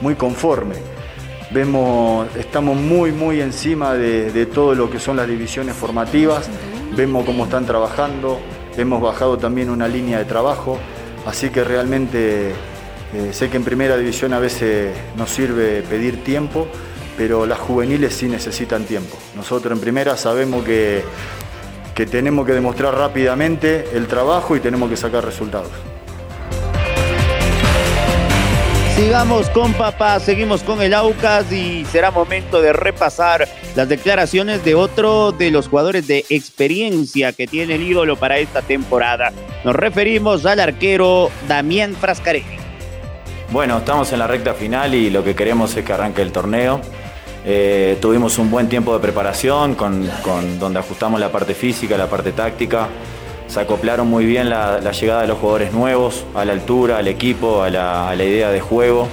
muy 0.00 0.14
conformes 0.14 0.78
Vemos, 1.52 2.28
estamos 2.38 2.76
muy, 2.76 3.12
muy 3.12 3.42
encima 3.42 3.92
de, 3.92 4.46
todo 4.46 4.74
lo 4.74 4.88
que 4.88 4.98
son 4.98 5.18
las 5.18 5.28
divisiones 5.28 5.76
formativas, 5.76 6.48
vemos 6.96 7.26
cómo 7.26 7.44
están 7.44 7.66
trabajando, 7.66 8.40
hemos 8.78 9.02
bajado 9.02 9.36
también 9.36 9.68
una 9.68 9.86
línea 9.86 10.16
de 10.18 10.24
trabajo, 10.24 10.78
así 11.26 11.50
que 11.50 11.62
realmente 11.62 12.52
eh, 13.12 13.32
sé 13.32 13.50
que 13.50 13.58
en 13.58 13.64
primera 13.64 13.98
división 13.98 14.32
a 14.32 14.38
veces 14.38 14.96
nos 15.14 15.28
sirve 15.28 15.82
pedir 15.82 16.24
tiempo, 16.24 16.68
pero 17.16 17.46
las 17.46 17.58
juveniles 17.58 18.14
sí 18.14 18.26
necesitan 18.28 18.84
tiempo. 18.84 19.16
Nosotros 19.36 19.72
en 19.72 19.80
primera 19.80 20.16
sabemos 20.16 20.64
que, 20.64 21.02
que 21.94 22.06
tenemos 22.06 22.46
que 22.46 22.52
demostrar 22.52 22.94
rápidamente 22.94 23.88
el 23.94 24.06
trabajo 24.06 24.56
y 24.56 24.60
tenemos 24.60 24.88
que 24.90 24.96
sacar 24.96 25.24
resultados. 25.24 25.70
Sigamos 28.96 29.48
con 29.48 29.72
papá, 29.72 30.20
seguimos 30.20 30.62
con 30.62 30.82
el 30.82 30.92
Aucas 30.92 31.50
y 31.50 31.84
será 31.86 32.10
momento 32.10 32.60
de 32.60 32.74
repasar 32.74 33.48
las 33.74 33.88
declaraciones 33.88 34.64
de 34.64 34.74
otro 34.74 35.32
de 35.32 35.50
los 35.50 35.68
jugadores 35.68 36.06
de 36.06 36.26
experiencia 36.28 37.32
que 37.32 37.46
tiene 37.46 37.76
el 37.76 37.82
ídolo 37.82 38.16
para 38.16 38.38
esta 38.38 38.60
temporada. 38.60 39.32
Nos 39.64 39.74
referimos 39.74 40.44
al 40.44 40.60
arquero 40.60 41.30
Damián 41.48 41.94
Frascarelli. 41.94 42.58
Bueno, 43.50 43.78
estamos 43.78 44.12
en 44.12 44.18
la 44.18 44.26
recta 44.26 44.54
final 44.54 44.94
y 44.94 45.10
lo 45.10 45.24
que 45.24 45.34
queremos 45.34 45.74
es 45.74 45.84
que 45.84 45.92
arranque 45.92 46.22
el 46.22 46.30
torneo. 46.30 46.80
Eh, 47.44 47.98
tuvimos 48.00 48.38
un 48.38 48.50
buen 48.50 48.68
tiempo 48.68 48.94
de 48.94 49.00
preparación 49.00 49.74
con, 49.74 50.08
donde 50.60 50.78
ajustamos 50.78 51.18
la 51.18 51.32
parte 51.32 51.54
física, 51.54 51.96
la 51.96 52.06
parte 52.06 52.32
táctica 52.32 52.88
se 53.48 53.60
acoplaron 53.60 54.06
muy 54.06 54.24
bien 54.24 54.48
la, 54.48 54.78
llegada 54.92 55.22
de 55.22 55.28
los 55.28 55.38
jugadores 55.38 55.74
nuevos, 55.74 56.24
a 56.34 56.44
la 56.46 56.52
altura, 56.52 56.98
al 56.98 57.08
equipo, 57.08 57.62
a 57.62 57.68
la, 57.68 58.14
idea 58.16 58.50
de 58.50 58.60
juego. 58.60 59.08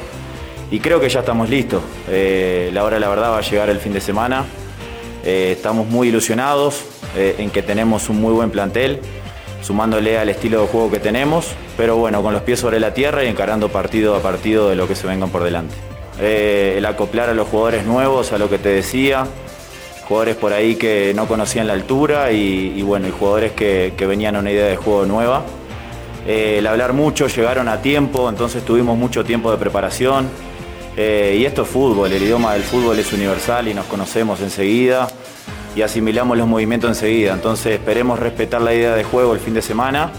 Y 0.71 0.79
creo 0.79 1.01
que 1.01 1.09
ya 1.09 1.19
estamos 1.19 1.50
listos. 1.50 1.81
Eh, 2.07 2.69
la 2.74 2.86
hora 2.86 3.00
la 3.00 3.09
verdad 3.09 3.31
va 3.31 3.39
a 3.39 3.41
llegar 3.41 3.69
el 3.69 3.79
fin 3.79 3.91
de 3.91 4.00
semana. 4.00 4.45
Eh, 5.25 5.55
estamos 5.57 5.88
muy 5.88 6.07
ilusionados 6.07 6.86
en 7.17 7.50
que 7.50 7.63
tenemos 7.63 8.07
un 8.07 8.21
muy 8.21 8.31
buen 8.31 8.50
plantel, 8.50 9.01
sumándole 9.62 10.17
al 10.17 10.29
estilo 10.29 10.62
de 10.62 10.67
juego 10.67 10.89
que 10.89 11.00
tenemos, 11.00 11.48
pero 11.75 11.98
bueno, 11.98 12.21
con 12.21 12.33
los 12.33 12.43
pies 12.43 12.59
sobre 12.59 12.79
la 12.79 12.93
tierra 12.93 13.25
y 13.25 13.27
encarando 13.27 13.67
partido 13.67 14.15
a 14.15 14.21
partido 14.21 14.69
de 14.69 14.75
lo 14.75 14.88
que 14.88 14.95
se 14.95 15.05
vengan 15.07 15.31
por 15.31 15.43
delante. 15.43 15.75
El 16.21 16.85
acoplar 16.85 17.29
a 17.29 17.33
los 17.33 17.47
jugadores 17.47 17.85
nuevos, 17.85 18.31
a 18.31 18.38
lo 18.38 18.49
que 18.49 18.57
te 18.57 18.69
decía, 18.69 19.25
jugadores 20.09 20.38
por 20.38 20.53
ahí 20.53 20.75
que 20.75 21.13
no 21.15 21.27
conocían 21.27 21.67
la 21.67 21.73
altura 21.73 22.31
y, 22.31 22.81
bueno, 22.81 23.07
y 23.07 23.11
jugadores 23.11 23.51
que, 23.51 23.93
venían 24.07 24.35
a 24.35 24.39
una 24.39 24.51
idea 24.51 24.65
de 24.65 24.75
juego 24.75 25.05
nueva. 25.05 25.43
Eh, 26.27 26.55
el 26.57 26.67
hablar 26.67 26.93
mucho, 26.93 27.27
llegaron 27.27 27.67
a 27.69 27.81
tiempo, 27.83 28.27
entonces 28.27 28.65
tuvimos 28.65 28.97
mucho 28.97 29.23
tiempo 29.23 29.51
de 29.51 29.57
preparación. 29.57 30.27
Eh, 30.97 31.38
y 31.39 31.45
esto 31.45 31.61
es 31.61 31.67
fútbol, 31.67 32.11
el 32.11 32.23
idioma 32.23 32.53
del 32.53 32.63
fútbol 32.63 32.97
es 32.97 33.13
universal 33.13 33.67
y 33.67 33.73
nos 33.75 33.85
conocemos 33.85 34.41
enseguida 34.41 35.07
y 35.75 35.83
asimilamos 35.83 36.35
los 36.38 36.47
movimientos 36.47 36.89
enseguida. 36.89 37.33
Entonces 37.33 37.73
esperemos 37.73 38.19
respetar 38.19 38.61
la 38.61 38.73
idea 38.73 38.95
de 38.95 39.03
juego 39.03 39.33
el 39.33 39.39
fin 39.39 39.53
de 39.53 39.61
semana 39.61 40.11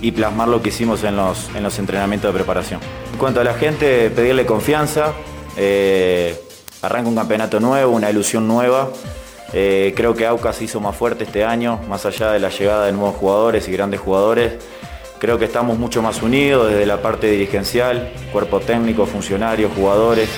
y 0.00 0.10
plasmar 0.12 0.48
lo 0.48 0.62
que 0.62 0.70
hicimos 0.70 1.04
en 1.04 1.16
los, 1.16 1.50
en 1.54 1.62
los 1.62 1.78
entrenamientos 1.78 2.32
de 2.32 2.38
preparación. 2.38 2.80
En 3.12 3.18
cuanto 3.18 3.40
a 3.40 3.44
la 3.44 3.52
gente, 3.52 4.08
pedirle 4.08 4.46
confianza. 4.46 5.12
Eh, 5.56 6.38
arranca 6.82 7.08
un 7.08 7.14
campeonato 7.14 7.60
nuevo, 7.60 7.92
una 7.92 8.10
ilusión 8.10 8.46
nueva. 8.46 8.90
Eh, 9.52 9.92
creo 9.96 10.14
que 10.14 10.26
Aucas 10.26 10.56
se 10.56 10.64
hizo 10.64 10.80
más 10.80 10.96
fuerte 10.96 11.24
este 11.24 11.44
año, 11.44 11.80
más 11.88 12.04
allá 12.06 12.32
de 12.32 12.40
la 12.40 12.48
llegada 12.48 12.86
de 12.86 12.92
nuevos 12.92 13.16
jugadores 13.16 13.68
y 13.68 13.72
grandes 13.72 14.00
jugadores. 14.00 14.54
Creo 15.18 15.38
que 15.38 15.44
estamos 15.44 15.78
mucho 15.78 16.02
más 16.02 16.22
unidos 16.22 16.70
desde 16.70 16.86
la 16.86 17.00
parte 17.00 17.30
dirigencial, 17.30 18.12
cuerpo 18.32 18.60
técnico, 18.60 19.06
funcionarios, 19.06 19.72
jugadores. 19.74 20.28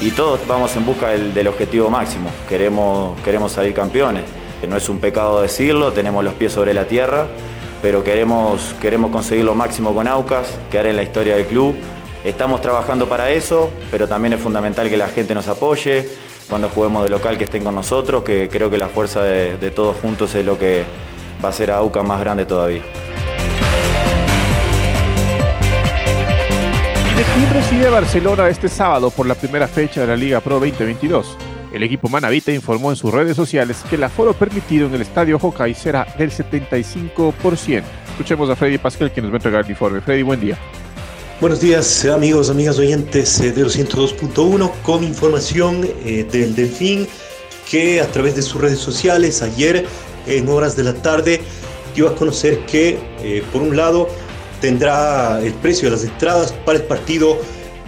Y 0.00 0.10
todos 0.10 0.40
vamos 0.46 0.74
en 0.76 0.86
busca 0.86 1.08
del, 1.10 1.46
objetivo 1.48 1.90
máximo. 1.90 2.30
Queremos, 2.48 3.20
queremos 3.22 3.52
salir 3.52 3.74
campeones. 3.74 4.24
No 4.68 4.76
es 4.76 4.88
un 4.88 4.98
pecado 4.98 5.42
decirlo, 5.42 5.92
tenemos 5.92 6.24
los 6.24 6.34
pies 6.34 6.52
sobre 6.52 6.72
la 6.72 6.86
tierra, 6.86 7.26
pero 7.82 8.02
queremos, 8.02 8.74
queremos 8.80 9.10
conseguir 9.10 9.44
lo 9.44 9.54
máximo 9.54 9.94
con 9.94 10.08
Aucas, 10.08 10.58
quedar 10.70 10.86
en 10.86 10.96
la 10.96 11.02
historia 11.02 11.36
del 11.36 11.44
club. 11.46 11.74
Estamos 12.24 12.62
trabajando 12.62 13.06
para 13.06 13.30
eso, 13.30 13.70
pero 13.90 14.08
también 14.08 14.32
es 14.32 14.40
fundamental 14.40 14.88
que 14.88 14.96
la 14.96 15.08
gente 15.08 15.34
nos 15.34 15.46
apoye, 15.46 16.08
cuando 16.48 16.70
juguemos 16.70 17.04
de 17.04 17.10
local 17.10 17.36
que 17.36 17.44
estén 17.44 17.62
con 17.62 17.74
nosotros, 17.74 18.24
que 18.24 18.48
creo 18.48 18.70
que 18.70 18.78
la 18.78 18.88
fuerza 18.88 19.22
de, 19.22 19.70
todos 19.70 19.96
juntos 19.98 20.34
es 20.34 20.42
lo 20.42 20.58
que 20.58 20.84
va 21.44 21.48
a 21.48 21.50
hacer 21.50 21.70
a 21.70 21.76
AUCA 21.76 22.02
más 22.02 22.20
grande 22.20 22.46
todavía. 22.46 22.80
¿De 27.14 27.22
quién 27.34 27.52
recibe 27.52 27.90
Barcelona 27.90 28.48
este 28.48 28.70
sábado 28.70 29.10
por 29.10 29.26
la 29.26 29.34
primera 29.34 29.68
fecha 29.68 30.00
de 30.00 30.06
la 30.06 30.16
Liga 30.16 30.40
Pro 30.40 30.54
2022? 30.54 31.36
El 31.74 31.82
equipo 31.82 32.08
Manavita 32.08 32.52
informó 32.52 32.88
en 32.88 32.96
sus 32.96 33.12
redes 33.12 33.36
sociales 33.36 33.84
que 33.90 33.96
el 33.96 34.04
aforo 34.04 34.32
permitido 34.32 34.86
en 34.86 34.94
el 34.94 35.02
estadio 35.02 35.38
Hockey 35.38 35.74
será 35.74 36.06
del 36.16 36.30
75%. 36.30 37.82
Escuchemos 38.12 38.48
a 38.48 38.56
Freddy 38.56 38.78
Pascal, 38.78 39.12
quien 39.12 39.24
nos 39.24 39.32
va 39.32 39.36
a 39.36 39.38
entregar 39.38 39.64
el 39.64 39.70
informe. 39.70 40.00
Freddy, 40.00 40.22
buen 40.22 40.40
día. 40.40 40.56
Buenos 41.40 41.60
días 41.60 42.04
amigos, 42.04 42.48
amigas 42.48 42.78
oyentes 42.78 43.40
eh, 43.40 43.50
de 43.50 43.66
202.1 43.66 44.70
con 44.82 45.02
información 45.02 45.84
eh, 46.04 46.24
del 46.30 46.54
Delfín 46.54 47.08
que 47.68 48.00
a 48.00 48.06
través 48.06 48.36
de 48.36 48.42
sus 48.42 48.60
redes 48.60 48.78
sociales 48.78 49.42
ayer 49.42 49.84
en 50.28 50.48
horas 50.48 50.76
de 50.76 50.84
la 50.84 50.94
tarde 50.94 51.40
dio 51.92 52.08
a 52.08 52.14
conocer 52.14 52.64
que 52.66 53.00
eh, 53.18 53.42
por 53.52 53.62
un 53.62 53.76
lado 53.76 54.08
tendrá 54.60 55.40
el 55.42 55.52
precio 55.54 55.90
de 55.90 55.96
las 55.96 56.04
entradas 56.04 56.52
para 56.64 56.78
el 56.78 56.84
partido 56.84 57.36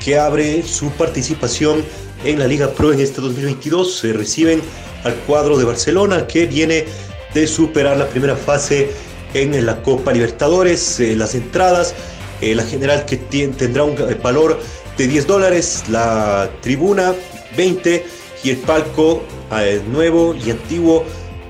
que 0.05 0.19
abre 0.19 0.65
su 0.65 0.91
participación 0.91 1.85
en 2.25 2.41
la 2.41 2.49
Liga 2.49 2.73
Pro 2.73 2.93
en 2.93 2.99
este 2.99 3.21
2022. 3.21 3.99
Se 3.99 4.12
reciben 4.12 4.61
al 5.05 5.15
cuadro 5.21 5.57
de 5.57 5.65
Barcelona 5.65 6.26
que 6.26 6.47
viene 6.47 6.85
de 7.33 7.47
superar 7.47 7.97
la 7.97 8.09
primera 8.09 8.35
fase 8.35 8.91
en 9.35 9.65
la 9.65 9.83
Copa 9.83 10.12
Libertadores. 10.12 10.99
las 10.99 11.37
entradas 11.37 11.95
eh, 12.40 12.55
la 12.55 12.64
general 12.64 13.05
que 13.05 13.16
tendrá 13.16 13.85
un 13.85 13.97
valor 14.23 14.61
de 14.97 15.07
10 15.07 15.26
dólares, 15.26 15.85
la 15.88 16.50
tribuna 16.61 17.14
20 17.57 18.05
y 18.45 18.50
el 18.50 18.57
palco 18.59 19.23
eh, 19.59 19.81
nuevo 19.90 20.35
y 20.35 20.50
antiguo 20.50 21.05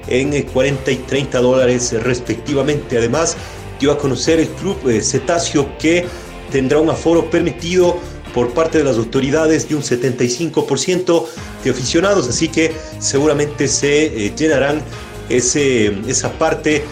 en 0.09 0.43
40 0.43 0.91
eh, 0.91 0.95
y 0.95 0.97
30 0.97 1.41
dólares 1.41 1.93
respectivamente. 2.03 2.99
Además, 2.99 3.37
dio 3.81 3.93
a 3.93 3.99
conocer 3.99 4.41
el 4.41 4.49
club 4.49 4.79
Cetáceo 5.03 5.77
que 5.79 6.07
tendrá 6.51 6.79
un 6.79 6.91
aforo 6.91 7.31
permitido 7.31 7.99
por 8.33 8.51
parte 8.51 8.79
de 8.79 8.85
las 8.85 8.97
autoridades 8.97 9.69
de 9.69 9.75
un 9.75 9.83
75% 9.83 11.27
de 11.65 11.71
aficionados, 11.71 12.29
así 12.29 12.49
que 12.49 12.73
seguramente 12.99 13.67
se 13.67 14.33
llenarán 14.37 14.83
ese, 15.29 15.87
esa 16.07 16.31
parte 16.33 16.85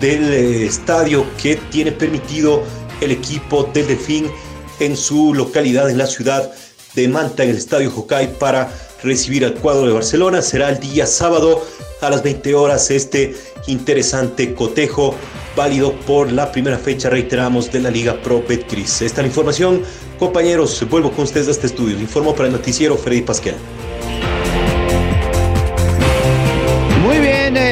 del 0.00 0.32
eh, 0.32 0.66
estadio 0.66 1.26
que 1.40 1.56
tiene 1.70 1.92
permitido 1.92 2.62
el 3.00 3.10
equipo 3.10 3.64
del 3.72 3.86
Delfín 3.86 4.30
en 4.78 4.96
su 4.96 5.34
localidad 5.34 5.90
en 5.90 5.98
la 5.98 6.06
ciudad 6.06 6.50
de 6.94 7.08
Manta, 7.08 7.44
en 7.44 7.50
el 7.50 7.56
estadio 7.56 7.92
Hokai, 7.94 8.38
para 8.38 8.72
recibir 9.02 9.44
al 9.44 9.54
cuadro 9.54 9.86
de 9.86 9.92
Barcelona. 9.92 10.42
Será 10.42 10.70
el 10.70 10.80
día 10.80 11.06
sábado 11.06 11.64
a 12.00 12.10
las 12.10 12.22
20 12.22 12.54
horas 12.54 12.90
este 12.90 13.34
interesante 13.66 14.54
cotejo 14.54 15.14
válido 15.56 15.92
por 16.00 16.32
la 16.32 16.50
primera 16.50 16.78
fecha, 16.78 17.10
reiteramos, 17.10 17.70
de 17.70 17.80
la 17.80 17.90
Liga 17.90 18.20
Pro 18.22 18.42
Betcris. 18.46 19.02
Esta 19.02 19.20
es 19.20 19.24
la 19.24 19.26
información. 19.26 19.82
Compañeros, 20.18 20.84
vuelvo 20.88 21.10
con 21.12 21.24
ustedes 21.24 21.48
a 21.48 21.50
este 21.52 21.66
estudio. 21.66 21.98
Informo 21.98 22.34
para 22.34 22.46
el 22.46 22.52
noticiero 22.52 22.96
Freddy 22.96 23.22
Pasquel. 23.22 23.56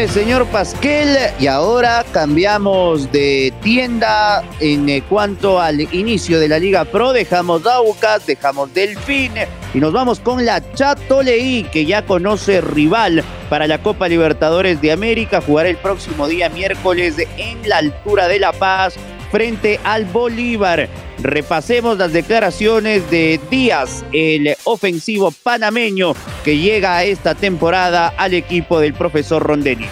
Señor 0.06 0.46
Pasquel. 0.46 1.16
Y 1.40 1.48
ahora 1.48 2.04
cambiamos 2.12 3.10
de 3.10 3.52
tienda 3.62 4.44
en 4.60 4.88
eh, 4.88 5.02
cuanto 5.08 5.60
al 5.60 5.80
inicio 5.92 6.38
de 6.38 6.48
la 6.48 6.58
Liga 6.58 6.84
Pro. 6.84 7.12
Dejamos 7.12 7.66
Aucas, 7.66 8.26
dejamos 8.26 8.72
Delfín 8.72 9.32
y 9.74 9.78
nos 9.78 9.92
vamos 9.92 10.20
con 10.20 10.44
la 10.44 10.62
Chatoleí, 10.74 11.64
que 11.64 11.84
ya 11.84 12.04
conoce 12.04 12.60
rival 12.60 13.24
para 13.48 13.66
la 13.66 13.82
Copa 13.82 14.08
Libertadores 14.08 14.80
de 14.80 14.92
América. 14.92 15.40
Jugará 15.40 15.68
el 15.68 15.76
próximo 15.76 16.28
día 16.28 16.48
miércoles 16.48 17.16
en 17.36 17.68
la 17.68 17.78
altura 17.78 18.28
de 18.28 18.38
La 18.38 18.52
Paz 18.52 18.94
frente 19.32 19.80
al 19.82 20.04
Bolívar. 20.04 20.88
Repasemos 21.20 21.98
las 21.98 22.12
declaraciones 22.12 23.10
de 23.10 23.40
Díaz, 23.50 24.04
el 24.12 24.54
ofensivo 24.64 25.32
panameño 25.32 26.14
que 26.44 26.58
llega 26.58 27.02
esta 27.02 27.34
temporada 27.34 28.14
al 28.16 28.34
equipo 28.34 28.78
del 28.78 28.94
profesor 28.94 29.42
Rondeni. 29.42 29.86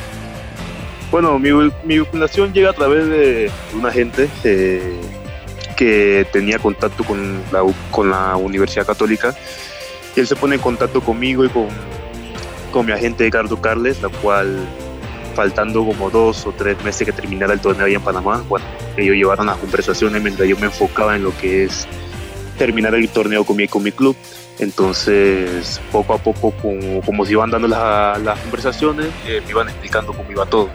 Bueno, 1.10 1.38
mi, 1.38 1.50
mi 1.84 1.98
fundación 1.98 2.52
llega 2.52 2.70
a 2.70 2.74
través 2.74 3.08
de 3.08 3.50
un 3.74 3.86
agente 3.86 4.28
eh, 4.44 5.00
que 5.76 6.26
tenía 6.32 6.58
contacto 6.58 7.02
con 7.04 7.42
la, 7.52 7.64
con 7.90 8.10
la 8.10 8.36
Universidad 8.36 8.86
Católica. 8.86 9.34
Él 10.14 10.26
se 10.26 10.36
pone 10.36 10.54
en 10.54 10.60
contacto 10.60 11.00
conmigo 11.00 11.44
y 11.44 11.48
con, 11.48 11.66
con 12.72 12.86
mi 12.86 12.92
agente 12.92 13.24
Ricardo 13.24 13.60
Carles, 13.60 14.00
la 14.00 14.08
cual 14.08 14.66
faltando 15.34 15.84
como 15.84 16.08
dos 16.08 16.46
o 16.46 16.52
tres 16.52 16.82
meses 16.82 17.04
que 17.04 17.12
terminara 17.12 17.52
el 17.52 17.60
torneo 17.60 17.86
ahí 17.86 17.94
en 17.94 18.00
Panamá, 18.00 18.42
ellos 19.02 19.16
llevaron 19.16 19.46
las 19.46 19.56
conversaciones 19.56 20.22
mientras 20.22 20.48
yo 20.48 20.56
me 20.56 20.66
enfocaba 20.66 21.16
en 21.16 21.24
lo 21.24 21.36
que 21.36 21.64
es 21.64 21.86
terminar 22.58 22.94
el 22.94 23.08
torneo 23.08 23.44
con 23.44 23.56
mi, 23.56 23.68
con 23.68 23.82
mi 23.82 23.92
club. 23.92 24.16
Entonces, 24.58 25.80
poco 25.92 26.14
a 26.14 26.18
poco, 26.18 26.50
como, 26.62 27.02
como 27.02 27.26
se 27.26 27.32
iban 27.32 27.50
dando 27.50 27.68
las, 27.68 28.20
las 28.22 28.40
conversaciones, 28.40 29.06
eh, 29.26 29.42
me 29.44 29.50
iban 29.50 29.68
explicando 29.68 30.12
cómo 30.12 30.30
iba 30.30 30.46
todo. 30.46 30.70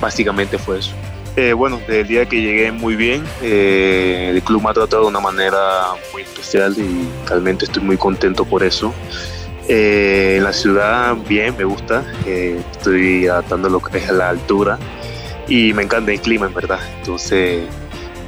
Básicamente 0.00 0.58
fue 0.58 0.80
eso. 0.80 0.92
Eh, 1.36 1.52
bueno, 1.52 1.78
desde 1.78 2.00
el 2.00 2.06
día 2.06 2.26
que 2.26 2.40
llegué 2.40 2.70
muy 2.70 2.94
bien, 2.94 3.24
eh, 3.42 4.30
el 4.32 4.42
club 4.42 4.62
me 4.62 4.70
ha 4.70 4.72
tratado 4.72 5.02
de 5.02 5.08
una 5.08 5.20
manera 5.20 5.58
muy 6.12 6.22
especial 6.22 6.74
y 6.78 7.08
realmente 7.28 7.64
estoy 7.64 7.82
muy 7.82 7.96
contento 7.96 8.44
por 8.44 8.62
eso. 8.62 8.92
Eh, 9.68 10.38
la 10.42 10.52
ciudad, 10.52 11.16
bien, 11.28 11.56
me 11.56 11.64
gusta. 11.64 12.04
Eh, 12.26 12.60
estoy 12.72 13.26
adaptando 13.26 13.68
lo 13.68 13.80
que 13.80 13.98
es 13.98 14.08
a 14.08 14.12
la 14.12 14.28
altura 14.28 14.78
y 15.48 15.72
me 15.72 15.82
encanta 15.82 16.12
el 16.12 16.20
clima, 16.20 16.46
en 16.46 16.54
verdad. 16.54 16.80
Entonces, 16.98 17.64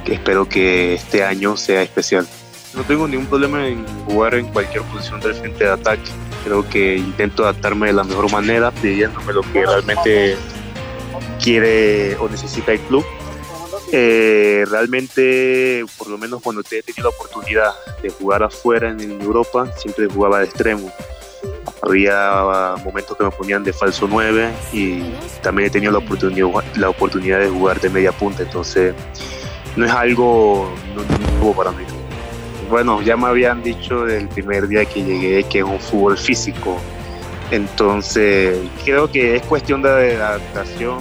espero 0.05 0.47
que 0.47 0.93
este 0.93 1.23
año 1.23 1.57
sea 1.57 1.81
especial. 1.81 2.27
No 2.73 2.83
tengo 2.83 3.07
ningún 3.07 3.25
problema 3.25 3.67
en 3.67 3.85
jugar 4.05 4.35
en 4.35 4.47
cualquier 4.47 4.83
posición 4.83 5.19
del 5.19 5.33
frente 5.33 5.63
de 5.63 5.71
ataque. 5.71 6.09
Creo 6.43 6.67
que 6.69 6.95
intento 6.95 7.43
adaptarme 7.43 7.87
de 7.87 7.93
la 7.93 8.03
mejor 8.03 8.31
manera, 8.31 8.71
pidiéndome 8.71 9.33
lo 9.33 9.41
que 9.41 9.65
realmente 9.65 10.37
quiere 11.41 12.15
o 12.17 12.29
necesita 12.29 12.73
el 12.73 12.79
club. 12.81 13.05
Eh, 13.91 14.65
realmente, 14.69 15.85
por 15.97 16.09
lo 16.09 16.17
menos 16.17 16.41
cuando 16.41 16.61
he 16.61 16.83
tenido 16.83 17.09
la 17.09 17.09
oportunidad 17.09 17.71
de 18.01 18.09
jugar 18.09 18.43
afuera 18.43 18.89
en 18.89 19.21
Europa, 19.21 19.71
siempre 19.77 20.07
jugaba 20.07 20.39
de 20.39 20.45
extremo 20.45 20.91
había 21.81 22.75
momentos 22.83 23.17
que 23.17 23.23
me 23.23 23.31
ponían 23.31 23.63
de 23.63 23.73
falso 23.73 24.07
9 24.09 24.51
y 24.73 25.01
también 25.41 25.67
he 25.67 25.69
tenido 25.71 25.91
la 25.91 25.99
oportunidad, 25.99 26.63
la 26.75 26.89
oportunidad 26.89 27.39
de 27.39 27.49
jugar 27.49 27.79
de 27.79 27.89
media 27.89 28.11
punta, 28.11 28.43
entonces 28.43 28.93
no 29.75 29.85
es 29.85 29.91
algo 29.91 30.73
nuevo 31.39 31.55
para 31.55 31.71
mí. 31.71 31.83
Bueno, 32.69 33.01
ya 33.01 33.15
me 33.15 33.27
habían 33.27 33.63
dicho 33.63 34.05
del 34.05 34.27
primer 34.27 34.67
día 34.67 34.83
que 34.85 35.03
llegué 35.03 35.43
que 35.43 35.59
es 35.59 35.63
un 35.63 35.79
fútbol 35.79 36.17
físico, 36.17 36.77
entonces 37.51 38.57
creo 38.83 39.09
que 39.09 39.35
es 39.35 39.43
cuestión 39.43 39.81
de 39.81 40.15
adaptación, 40.21 40.99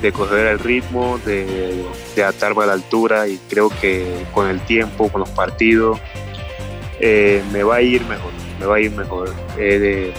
de 0.00 0.12
coger 0.12 0.46
el 0.46 0.58
ritmo, 0.58 1.18
de, 1.24 1.82
de 2.14 2.22
adaptarme 2.22 2.62
a 2.62 2.66
la 2.66 2.72
altura 2.74 3.26
y 3.26 3.38
creo 3.48 3.70
que 3.80 4.06
con 4.32 4.48
el 4.48 4.60
tiempo, 4.60 5.08
con 5.08 5.20
los 5.20 5.30
partidos, 5.30 5.98
eh, 7.00 7.42
me 7.52 7.62
va 7.64 7.76
a 7.76 7.82
ir 7.82 8.04
mejor 8.06 8.30
me 8.58 8.66
va 8.66 8.76
a 8.76 8.80
ir 8.80 8.90
mejor. 8.92 9.32
Eh, 9.58 10.12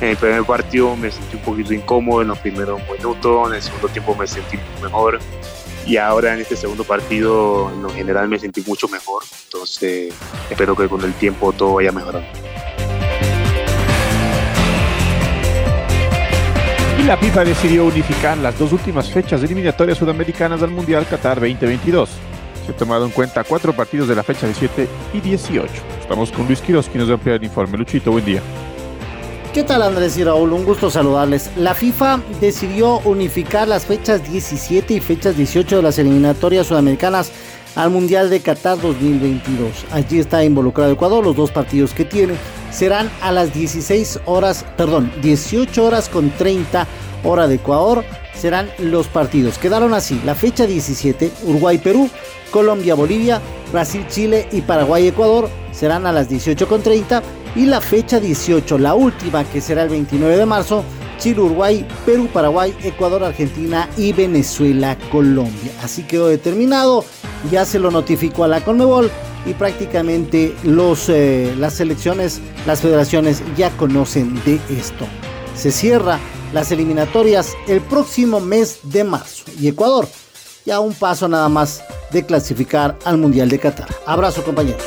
en 0.00 0.08
el 0.08 0.16
primer 0.16 0.42
partido 0.44 0.96
me 0.96 1.10
sentí 1.10 1.36
un 1.36 1.42
poquito 1.42 1.72
incómodo 1.72 2.22
en 2.22 2.28
los 2.28 2.38
primeros 2.38 2.80
minutos, 2.90 3.48
en 3.48 3.54
el 3.54 3.62
segundo 3.62 3.88
tiempo 3.88 4.16
me 4.16 4.26
sentí 4.26 4.58
mejor 4.82 5.20
y 5.86 5.96
ahora 5.96 6.34
en 6.34 6.40
este 6.40 6.56
segundo 6.56 6.84
partido 6.84 7.70
en 7.72 7.82
lo 7.82 7.90
general 7.90 8.28
me 8.28 8.38
sentí 8.38 8.62
mucho 8.66 8.88
mejor. 8.88 9.22
Entonces 9.44 10.12
espero 10.50 10.76
que 10.76 10.88
con 10.88 11.02
el 11.02 11.12
tiempo 11.14 11.52
todo 11.52 11.74
vaya 11.74 11.92
mejorando. 11.92 12.28
Y 16.98 17.04
la 17.04 17.16
FIFA 17.16 17.44
decidió 17.44 17.84
unificar 17.84 18.38
las 18.38 18.56
dos 18.58 18.72
últimas 18.72 19.10
fechas 19.10 19.42
eliminatorias 19.42 19.98
sudamericanas 19.98 20.60
del 20.60 20.70
Mundial 20.70 21.06
Qatar 21.08 21.40
2022. 21.40 22.10
Se 22.66 22.72
ha 22.72 22.76
tomado 22.76 23.04
en 23.04 23.10
cuenta 23.10 23.44
cuatro 23.44 23.72
partidos 23.72 24.08
de 24.08 24.14
la 24.14 24.22
fecha 24.22 24.46
17 24.46 24.88
y 25.14 25.20
18. 25.20 25.68
Estamos 26.00 26.30
con 26.30 26.46
Luis 26.46 26.60
Quiroz, 26.60 26.88
quien 26.88 26.98
nos 26.98 27.08
va 27.08 27.12
a 27.12 27.16
ampliar 27.16 27.36
el 27.36 27.44
informe. 27.44 27.76
Luchito, 27.76 28.12
buen 28.12 28.24
día. 28.24 28.42
¿Qué 29.52 29.64
tal 29.64 29.82
Andrés 29.82 30.16
y 30.16 30.24
Raúl? 30.24 30.52
Un 30.52 30.64
gusto 30.64 30.90
saludarles. 30.90 31.50
La 31.56 31.74
FIFA 31.74 32.20
decidió 32.40 33.00
unificar 33.00 33.68
las 33.68 33.84
fechas 33.84 34.26
17 34.30 34.94
y 34.94 35.00
fechas 35.00 35.36
18 35.36 35.76
de 35.76 35.82
las 35.82 35.98
eliminatorias 35.98 36.68
sudamericanas 36.68 37.32
al 37.74 37.90
Mundial 37.90 38.30
de 38.30 38.40
Qatar 38.40 38.80
2022. 38.80 39.86
Allí 39.90 40.20
está 40.20 40.44
involucrado 40.44 40.92
Ecuador, 40.92 41.24
los 41.24 41.36
dos 41.36 41.50
partidos 41.50 41.92
que 41.92 42.04
tiene 42.04 42.34
serán 42.70 43.10
a 43.20 43.30
las 43.32 43.52
16 43.52 44.20
horas, 44.24 44.64
perdón, 44.76 45.12
18 45.20 45.84
horas 45.84 46.08
con 46.08 46.30
30 46.30 46.86
hora 47.24 47.46
de 47.46 47.56
Ecuador 47.56 48.04
serán 48.34 48.70
los 48.78 49.06
partidos. 49.08 49.58
Quedaron 49.58 49.94
así, 49.94 50.20
la 50.24 50.34
fecha 50.34 50.66
17, 50.66 51.32
Uruguay-Perú, 51.44 52.10
Colombia-Bolivia, 52.50 53.40
Brasil-Chile 53.72 54.48
y 54.52 54.60
Paraguay-Ecuador 54.60 55.48
serán 55.72 56.06
a 56.06 56.12
las 56.12 56.30
18.30 56.30 57.22
y 57.56 57.66
la 57.66 57.80
fecha 57.80 58.20
18, 58.20 58.78
la 58.78 58.94
última 58.94 59.44
que 59.44 59.60
será 59.60 59.82
el 59.82 59.88
29 59.88 60.36
de 60.36 60.46
marzo, 60.46 60.84
Chile, 61.18 61.40
Uruguay, 61.40 61.86
Perú, 62.04 62.28
Paraguay, 62.32 62.74
Ecuador, 62.82 63.24
Argentina 63.24 63.88
y 63.96 64.12
Venezuela, 64.12 64.96
Colombia. 65.10 65.72
Así 65.82 66.02
quedó 66.02 66.28
determinado, 66.28 67.04
ya 67.50 67.64
se 67.64 67.78
lo 67.78 67.90
notificó 67.90 68.44
a 68.44 68.48
la 68.48 68.60
Conmebol 68.60 69.10
y 69.46 69.54
prácticamente 69.54 70.54
los, 70.62 71.08
eh, 71.08 71.54
las 71.58 71.74
selecciones, 71.74 72.40
las 72.66 72.80
federaciones 72.80 73.42
ya 73.56 73.70
conocen 73.70 74.34
de 74.44 74.60
esto. 74.70 75.06
Se 75.54 75.70
cierra 75.70 76.18
las 76.52 76.70
eliminatorias 76.72 77.56
el 77.66 77.80
próximo 77.80 78.40
mes 78.40 78.80
de 78.82 79.04
marzo 79.04 79.44
y 79.58 79.68
Ecuador 79.68 80.08
ya 80.64 80.80
un 80.80 80.94
paso 80.94 81.28
nada 81.28 81.48
más 81.48 81.82
de 82.10 82.24
clasificar 82.24 82.96
al 83.04 83.18
Mundial 83.18 83.48
de 83.48 83.58
Qatar. 83.58 83.88
Abrazo 84.06 84.44
compañeros. 84.44 84.82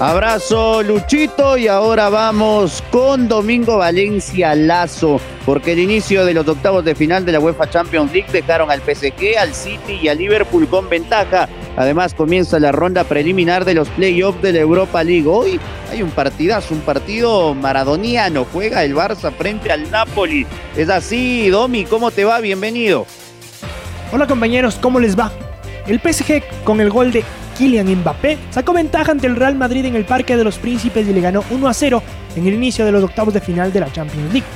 Abrazo 0.00 0.82
Luchito 0.82 1.56
y 1.56 1.68
ahora 1.68 2.08
vamos 2.08 2.82
con 2.90 3.28
Domingo 3.28 3.78
Valencia 3.78 4.54
Lazo, 4.56 5.20
porque 5.46 5.72
el 5.72 5.78
inicio 5.78 6.24
de 6.24 6.34
los 6.34 6.48
octavos 6.48 6.84
de 6.84 6.96
final 6.96 7.24
de 7.24 7.32
la 7.32 7.40
UEFA 7.40 7.70
Champions 7.70 8.12
League 8.12 8.28
dejaron 8.32 8.72
al 8.72 8.80
PSG, 8.80 9.38
al 9.38 9.54
City 9.54 10.00
y 10.02 10.08
al 10.08 10.18
Liverpool 10.18 10.68
con 10.68 10.88
ventaja. 10.88 11.48
Además 11.76 12.14
comienza 12.14 12.60
la 12.60 12.70
ronda 12.70 13.04
preliminar 13.04 13.64
de 13.64 13.74
los 13.74 13.88
playoffs 13.88 14.40
de 14.42 14.52
la 14.52 14.60
Europa 14.60 15.02
League. 15.02 15.26
Hoy 15.26 15.58
hay 15.90 16.02
un 16.02 16.10
partidazo, 16.10 16.72
un 16.72 16.80
partido 16.80 17.54
maradoniano. 17.54 18.46
Juega 18.52 18.84
el 18.84 18.94
Barça 18.94 19.32
frente 19.32 19.72
al 19.72 19.90
Napoli. 19.90 20.46
Es 20.76 20.88
así, 20.88 21.48
Domi, 21.48 21.84
¿cómo 21.84 22.10
te 22.12 22.24
va? 22.24 22.40
Bienvenido. 22.40 23.06
Hola 24.12 24.28
compañeros, 24.28 24.78
¿cómo 24.80 25.00
les 25.00 25.18
va? 25.18 25.32
El 25.88 25.98
PSG 25.98 26.42
con 26.62 26.80
el 26.80 26.90
gol 26.90 27.10
de 27.10 27.24
Kylian 27.58 27.88
Mbappé 27.88 28.38
sacó 28.50 28.72
ventaja 28.72 29.10
ante 29.10 29.26
el 29.26 29.34
Real 29.34 29.56
Madrid 29.56 29.84
en 29.84 29.96
el 29.96 30.04
Parque 30.04 30.36
de 30.36 30.44
los 30.44 30.58
Príncipes 30.58 31.08
y 31.08 31.12
le 31.12 31.20
ganó 31.20 31.42
1 31.50 31.68
a 31.68 31.74
0 31.74 32.02
en 32.36 32.46
el 32.46 32.54
inicio 32.54 32.84
de 32.84 32.92
los 32.92 33.02
octavos 33.02 33.34
de 33.34 33.40
final 33.40 33.72
de 33.72 33.80
la 33.80 33.92
Champions 33.92 34.32
League. 34.32 34.46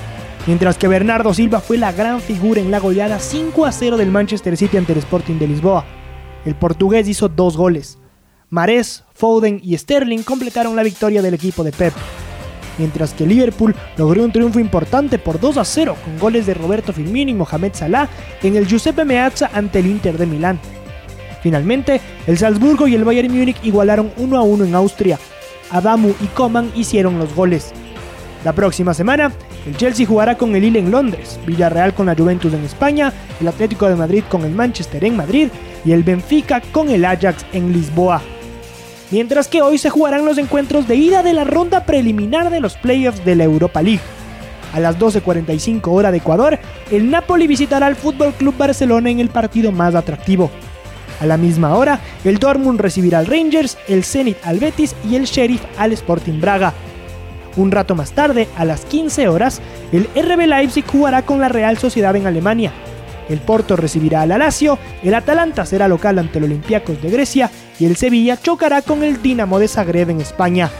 Mientras 0.46 0.78
que 0.78 0.86
Bernardo 0.86 1.34
Silva 1.34 1.60
fue 1.60 1.76
la 1.78 1.92
gran 1.92 2.20
figura 2.20 2.60
en 2.60 2.70
la 2.70 2.78
goleada 2.78 3.18
5 3.18 3.66
a 3.66 3.72
0 3.72 3.96
del 3.96 4.10
Manchester 4.10 4.56
City 4.56 4.76
ante 4.76 4.92
el 4.92 4.98
Sporting 4.98 5.38
de 5.38 5.48
Lisboa. 5.48 5.97
El 6.44 6.54
portugués 6.54 7.08
hizo 7.08 7.28
dos 7.28 7.56
goles. 7.56 7.98
Marés, 8.50 9.04
Foden 9.14 9.60
y 9.62 9.76
Sterling 9.76 10.22
completaron 10.22 10.74
la 10.74 10.82
victoria 10.82 11.22
del 11.22 11.34
equipo 11.34 11.64
de 11.64 11.72
Pep. 11.72 11.92
mientras 12.78 13.12
que 13.12 13.26
Liverpool 13.26 13.74
logró 13.96 14.22
un 14.22 14.30
triunfo 14.30 14.60
importante 14.60 15.18
por 15.18 15.40
2 15.40 15.56
a 15.56 15.64
0 15.64 15.96
con 16.04 16.18
goles 16.18 16.46
de 16.46 16.54
Roberto 16.54 16.92
Firmino 16.92 17.30
y 17.30 17.34
Mohamed 17.34 17.72
Salah 17.74 18.08
en 18.40 18.54
el 18.54 18.68
Giuseppe 18.68 19.04
Meazza 19.04 19.50
ante 19.52 19.80
el 19.80 19.86
Inter 19.86 20.16
de 20.16 20.26
Milán. 20.26 20.60
Finalmente, 21.42 22.00
el 22.26 22.38
Salzburgo 22.38 22.86
y 22.86 22.94
el 22.94 23.04
Bayern 23.04 23.32
Múnich 23.32 23.58
igualaron 23.64 24.12
1 24.16 24.36
a 24.36 24.42
1 24.42 24.64
en 24.64 24.74
Austria. 24.74 25.18
Adamu 25.70 26.14
y 26.20 26.26
Coman 26.28 26.70
hicieron 26.74 27.18
los 27.18 27.34
goles. 27.34 27.72
La 28.44 28.52
próxima 28.52 28.94
semana, 28.94 29.32
el 29.66 29.76
Chelsea 29.76 30.06
jugará 30.06 30.36
con 30.36 30.54
el 30.54 30.62
Lille 30.62 30.78
en 30.78 30.90
Londres, 30.90 31.38
Villarreal 31.46 31.94
con 31.94 32.06
la 32.06 32.14
Juventus 32.14 32.52
en 32.52 32.64
España, 32.64 33.12
el 33.40 33.48
Atlético 33.48 33.88
de 33.88 33.96
Madrid 33.96 34.24
con 34.28 34.44
el 34.44 34.52
Manchester 34.52 35.04
en 35.04 35.16
Madrid 35.16 35.48
y 35.84 35.92
el 35.92 36.02
Benfica 36.02 36.62
con 36.72 36.90
el 36.90 37.04
Ajax 37.04 37.44
en 37.52 37.72
Lisboa. 37.72 38.22
Mientras 39.10 39.48
que 39.48 39.62
hoy 39.62 39.78
se 39.78 39.90
jugarán 39.90 40.24
los 40.24 40.38
encuentros 40.38 40.86
de 40.86 40.96
ida 40.96 41.22
de 41.22 41.32
la 41.32 41.44
ronda 41.44 41.84
preliminar 41.84 42.50
de 42.50 42.60
los 42.60 42.76
playoffs 42.76 43.24
de 43.24 43.36
la 43.36 43.44
Europa 43.44 43.82
League. 43.82 44.02
A 44.74 44.80
las 44.80 44.98
12.45 44.98 45.80
hora 45.86 46.10
de 46.10 46.18
Ecuador, 46.18 46.58
el 46.90 47.10
Napoli 47.10 47.46
visitará 47.46 47.86
al 47.86 47.96
Fútbol 47.96 48.34
Club 48.34 48.54
Barcelona 48.58 49.08
en 49.08 49.18
el 49.18 49.30
partido 49.30 49.72
más 49.72 49.94
atractivo. 49.94 50.50
A 51.20 51.26
la 51.26 51.36
misma 51.36 51.74
hora, 51.74 52.00
el 52.24 52.38
Dortmund 52.38 52.80
recibirá 52.80 53.18
al 53.18 53.26
Rangers, 53.26 53.78
el 53.88 54.04
Zenit 54.04 54.36
al 54.44 54.58
Betis 54.58 54.94
y 55.08 55.16
el 55.16 55.24
Sheriff 55.24 55.62
al 55.78 55.92
Sporting 55.92 56.40
Braga. 56.40 56.74
Un 57.56 57.70
rato 57.70 57.94
más 57.94 58.12
tarde, 58.12 58.48
a 58.56 58.64
las 58.64 58.84
15 58.84 59.28
horas, 59.28 59.60
el 59.92 60.08
RB 60.14 60.46
Leipzig 60.46 60.86
jugará 60.86 61.22
con 61.22 61.40
la 61.40 61.48
Real 61.48 61.78
Sociedad 61.78 62.14
en 62.14 62.26
Alemania. 62.26 62.72
El 63.28 63.40
Porto 63.40 63.76
recibirá 63.76 64.22
al 64.22 64.30
Lazio, 64.30 64.78
el 65.02 65.14
Atalanta 65.14 65.66
será 65.66 65.86
local 65.86 66.18
ante 66.18 66.38
el 66.38 66.44
Olympiacos 66.44 67.02
de 67.02 67.10
Grecia 67.10 67.50
y 67.78 67.84
el 67.84 67.96
Sevilla 67.96 68.38
chocará 68.40 68.82
con 68.82 69.02
el 69.02 69.20
Dinamo 69.20 69.58
de 69.58 69.68
Zagreb 69.68 70.10
en 70.10 70.20
España. 70.20 70.70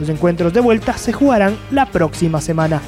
Los 0.00 0.08
encuentros 0.08 0.52
de 0.52 0.60
vuelta 0.60 0.96
se 0.96 1.12
jugarán 1.12 1.58
la 1.70 1.86
próxima 1.86 2.40
semana. 2.40 2.80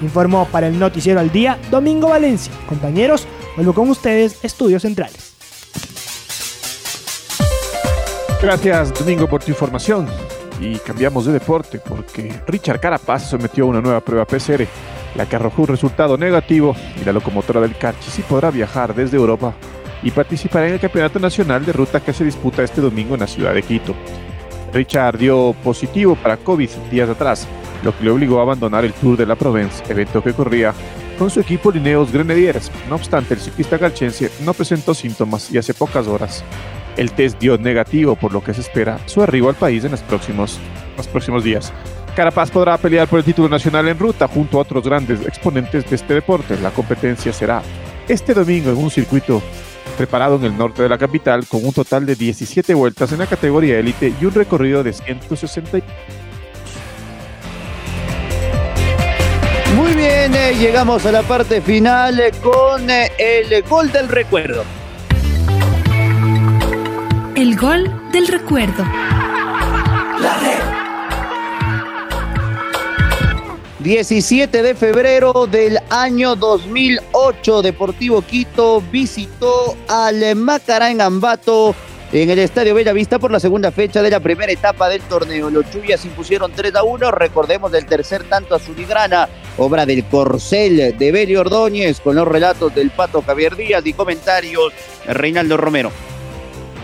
Informó 0.00 0.46
para 0.46 0.68
el 0.68 0.78
Noticiero 0.78 1.20
al 1.20 1.30
Día 1.30 1.58
Domingo 1.70 2.08
Valencia. 2.08 2.52
Compañeros, 2.66 3.26
vuelvo 3.56 3.74
con 3.74 3.90
ustedes, 3.90 4.42
Estudios 4.42 4.82
Centrales. 4.82 5.34
Gracias, 8.40 8.94
Domingo, 8.94 9.28
por 9.28 9.44
tu 9.44 9.50
información. 9.50 10.08
Y 10.60 10.76
cambiamos 10.76 11.24
de 11.24 11.32
deporte 11.32 11.78
porque 11.78 12.32
Richard 12.46 12.80
Carapaz 12.80 13.30
sometió 13.30 13.64
a 13.64 13.68
una 13.68 13.80
nueva 13.80 14.00
prueba 14.00 14.26
PCR, 14.26 14.66
la 15.16 15.26
que 15.26 15.36
arrojó 15.36 15.62
un 15.62 15.68
resultado 15.68 16.18
negativo 16.18 16.76
y 17.00 17.04
la 17.04 17.12
locomotora 17.12 17.60
del 17.60 17.76
Carchi 17.76 18.10
sí 18.10 18.22
podrá 18.22 18.50
viajar 18.50 18.94
desde 18.94 19.16
Europa 19.16 19.54
y 20.02 20.10
participar 20.10 20.64
en 20.64 20.74
el 20.74 20.80
Campeonato 20.80 21.18
Nacional 21.18 21.64
de 21.64 21.72
Ruta 21.72 22.00
que 22.00 22.12
se 22.12 22.24
disputa 22.24 22.62
este 22.62 22.82
domingo 22.82 23.14
en 23.14 23.20
la 23.20 23.26
ciudad 23.26 23.54
de 23.54 23.62
Quito. 23.62 23.94
Richard 24.72 25.18
dio 25.18 25.54
positivo 25.64 26.14
para 26.14 26.36
COVID 26.36 26.68
días 26.90 27.08
atrás, 27.08 27.48
lo 27.82 27.96
que 27.96 28.04
le 28.04 28.10
obligó 28.10 28.38
a 28.38 28.42
abandonar 28.42 28.84
el 28.84 28.92
Tour 28.92 29.16
de 29.16 29.26
la 29.26 29.36
Provence, 29.36 29.82
evento 29.88 30.22
que 30.22 30.34
corría 30.34 30.74
con 31.18 31.30
su 31.30 31.40
equipo 31.40 31.70
Lineos 31.70 32.12
Grenadiers. 32.12 32.70
No 32.88 32.96
obstante, 32.96 33.34
el 33.34 33.40
ciclista 33.40 33.78
galchense 33.78 34.30
no 34.44 34.54
presentó 34.54 34.94
síntomas 34.94 35.50
y 35.50 35.58
hace 35.58 35.74
pocas 35.74 36.06
horas 36.06 36.44
el 36.96 37.12
test 37.12 37.38
dio 37.38 37.58
negativo, 37.58 38.16
por 38.16 38.32
lo 38.32 38.42
que 38.42 38.54
se 38.54 38.60
espera 38.60 38.98
su 39.06 39.22
arribo 39.22 39.48
al 39.48 39.54
país 39.54 39.84
en 39.84 39.92
los 39.92 40.00
próximos, 40.00 40.58
los 40.96 41.06
próximos 41.08 41.44
días. 41.44 41.72
Carapaz 42.14 42.50
podrá 42.50 42.76
pelear 42.76 43.08
por 43.08 43.18
el 43.18 43.24
título 43.24 43.48
nacional 43.48 43.86
en 43.88 43.98
ruta 43.98 44.26
junto 44.26 44.58
a 44.58 44.62
otros 44.62 44.84
grandes 44.84 45.20
exponentes 45.26 45.88
de 45.88 45.96
este 45.96 46.14
deporte. 46.14 46.58
La 46.60 46.70
competencia 46.70 47.32
será 47.32 47.62
este 48.08 48.34
domingo 48.34 48.70
en 48.70 48.76
un 48.76 48.90
circuito 48.90 49.40
preparado 49.96 50.36
en 50.36 50.44
el 50.44 50.56
norte 50.56 50.82
de 50.82 50.88
la 50.88 50.98
capital 50.98 51.46
con 51.46 51.64
un 51.64 51.72
total 51.72 52.06
de 52.06 52.16
17 52.16 52.74
vueltas 52.74 53.12
en 53.12 53.18
la 53.18 53.26
categoría 53.26 53.78
élite 53.78 54.12
y 54.20 54.24
un 54.24 54.32
recorrido 54.32 54.82
de 54.82 54.92
160. 54.92 55.78
Muy 59.76 59.94
bien, 59.94 60.34
eh, 60.34 60.54
llegamos 60.58 61.06
a 61.06 61.12
la 61.12 61.22
parte 61.22 61.60
final 61.60 62.18
eh, 62.18 62.32
con 62.42 62.90
eh, 62.90 63.12
el 63.18 63.62
gol 63.62 63.92
del 63.92 64.08
recuerdo. 64.08 64.64
El 67.40 67.56
gol 67.56 67.90
del 68.12 68.28
recuerdo. 68.28 68.84
17 73.78 74.62
de 74.62 74.74
febrero 74.74 75.48
del 75.50 75.78
año 75.88 76.36
2008, 76.36 77.62
Deportivo 77.62 78.20
Quito 78.20 78.82
visitó 78.92 79.74
al 79.88 80.36
Macará 80.36 80.90
en 80.90 81.00
Ambato 81.00 81.74
en 82.12 82.28
el 82.28 82.40
Estadio 82.40 82.74
Bella 82.74 82.92
Vista 82.92 83.18
por 83.18 83.30
la 83.30 83.40
segunda 83.40 83.72
fecha 83.72 84.02
de 84.02 84.10
la 84.10 84.20
primera 84.20 84.52
etapa 84.52 84.90
del 84.90 85.00
torneo. 85.00 85.48
Los 85.48 85.64
Chuyas 85.70 86.04
impusieron 86.04 86.52
3 86.52 86.74
a 86.74 86.82
1, 86.82 87.10
recordemos 87.10 87.72
del 87.72 87.86
tercer 87.86 88.24
tanto 88.24 88.54
a 88.54 88.58
Zunigrana, 88.58 89.30
obra 89.56 89.86
del 89.86 90.04
Corcel 90.04 90.94
de 90.98 91.10
Belio 91.10 91.40
Ordóñez, 91.40 92.00
con 92.00 92.16
los 92.16 92.28
relatos 92.28 92.74
del 92.74 92.90
Pato 92.90 93.22
Javier 93.22 93.56
Díaz 93.56 93.86
y 93.86 93.94
comentarios 93.94 94.74
de 95.06 95.14
Reinaldo 95.14 95.56
Romero. 95.56 95.90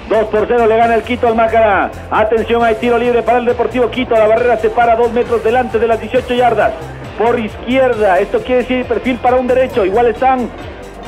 2 0.09 0.27
por 0.29 0.47
0 0.47 0.67
le 0.67 0.77
gana 0.77 0.95
el 0.95 1.03
Quito 1.03 1.27
al 1.27 1.35
Macará. 1.35 1.91
Atención, 2.11 2.63
hay 2.63 2.77
tiro 2.77 2.97
libre 2.97 3.23
para 3.23 3.39
el 3.39 3.45
Deportivo 3.45 3.91
Quito. 3.91 4.15
La 4.15 4.27
barrera 4.27 4.57
se 4.57 4.71
para 4.71 4.95
dos 4.95 5.13
metros 5.13 5.43
delante 5.43 5.79
de 5.79 5.87
las 5.87 6.01
18 6.01 6.35
yardas. 6.35 6.73
Por 7.19 7.39
izquierda, 7.39 8.19
esto 8.21 8.41
quiere 8.41 8.63
decir 8.63 8.87
perfil 8.87 9.19
para 9.19 9.37
un 9.37 9.47
derecho. 9.47 9.85
Igual 9.85 10.09
están 10.09 10.49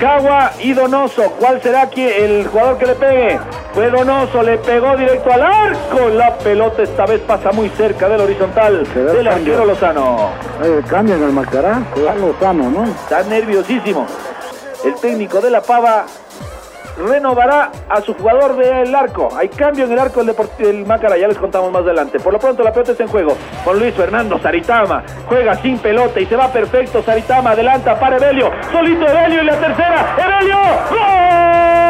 Cagua 0.01 0.53
y 0.61 0.73
Donoso. 0.73 1.33
¿Cuál 1.39 1.61
será 1.63 1.83
aquí 1.83 2.03
el 2.03 2.47
jugador 2.49 2.79
que 2.79 2.87
le 2.87 2.95
pegue? 2.95 3.39
Fue 3.73 3.91
Donoso, 3.91 4.43
le 4.43 4.59
pegó 4.59 4.97
directo 4.97 5.33
al 5.33 5.43
arco. 5.43 6.09
La 6.09 6.37
pelota 6.39 6.83
esta 6.83 7.07
vez 7.07 7.21
pasa 7.21 7.53
muy 7.53 7.69
cerca 7.71 8.09
del 8.09 8.21
horizontal 8.21 8.85
del 8.95 9.29
arquero 9.29 9.65
Lozano. 9.65 10.31
Cambia 10.89 11.17
en 11.17 11.23
el 11.23 11.33
Macará, 11.33 11.83
Lozano, 12.19 12.71
¿no? 12.71 12.85
Está 12.85 13.23
nerviosísimo. 13.23 14.07
El 14.85 14.95
técnico 14.95 15.41
de 15.41 15.51
la 15.51 15.61
Pava 15.61 16.07
renovará 16.99 17.71
a 17.89 18.01
su 18.01 18.15
jugador 18.15 18.57
del 18.57 18.95
arco. 18.95 19.29
Hay 19.37 19.49
cambio 19.49 19.85
en 19.85 19.93
el 19.93 19.99
arco 19.99 20.25
del, 20.25 20.35
del 20.59 20.87
Macara, 20.87 21.17
ya 21.17 21.29
les 21.29 21.39
contamos 21.39 21.73
más 21.73 21.83
adelante. 21.83 22.21
Por 22.21 22.33
lo 22.33 22.39
pronto 22.39 22.63
la 22.63 22.73
pelota 22.73 22.93
está 22.93 23.05
en 23.05 23.11
juego 23.11 23.37
con 23.65 23.79
Luis 23.79 23.95
Fernando 23.95 24.39
Saritama. 24.39 25.03
Juega 25.27 25.55
sin 25.57 25.79
pelota 25.79 26.21
y 26.21 26.27
se 26.27 26.37
va 26.37 26.49
perfecto. 26.49 27.03
Saritama 27.03 27.51
adelanta 27.51 27.99
para 27.99 28.17
Evelio. 28.17 28.51
Solito 28.73 29.07
Evelio 29.07 29.43
y 29.43 29.47
la 29.47 29.61
tercera. 29.61 30.17
Evelio. 30.19 30.59
¡Gol! 30.91 31.88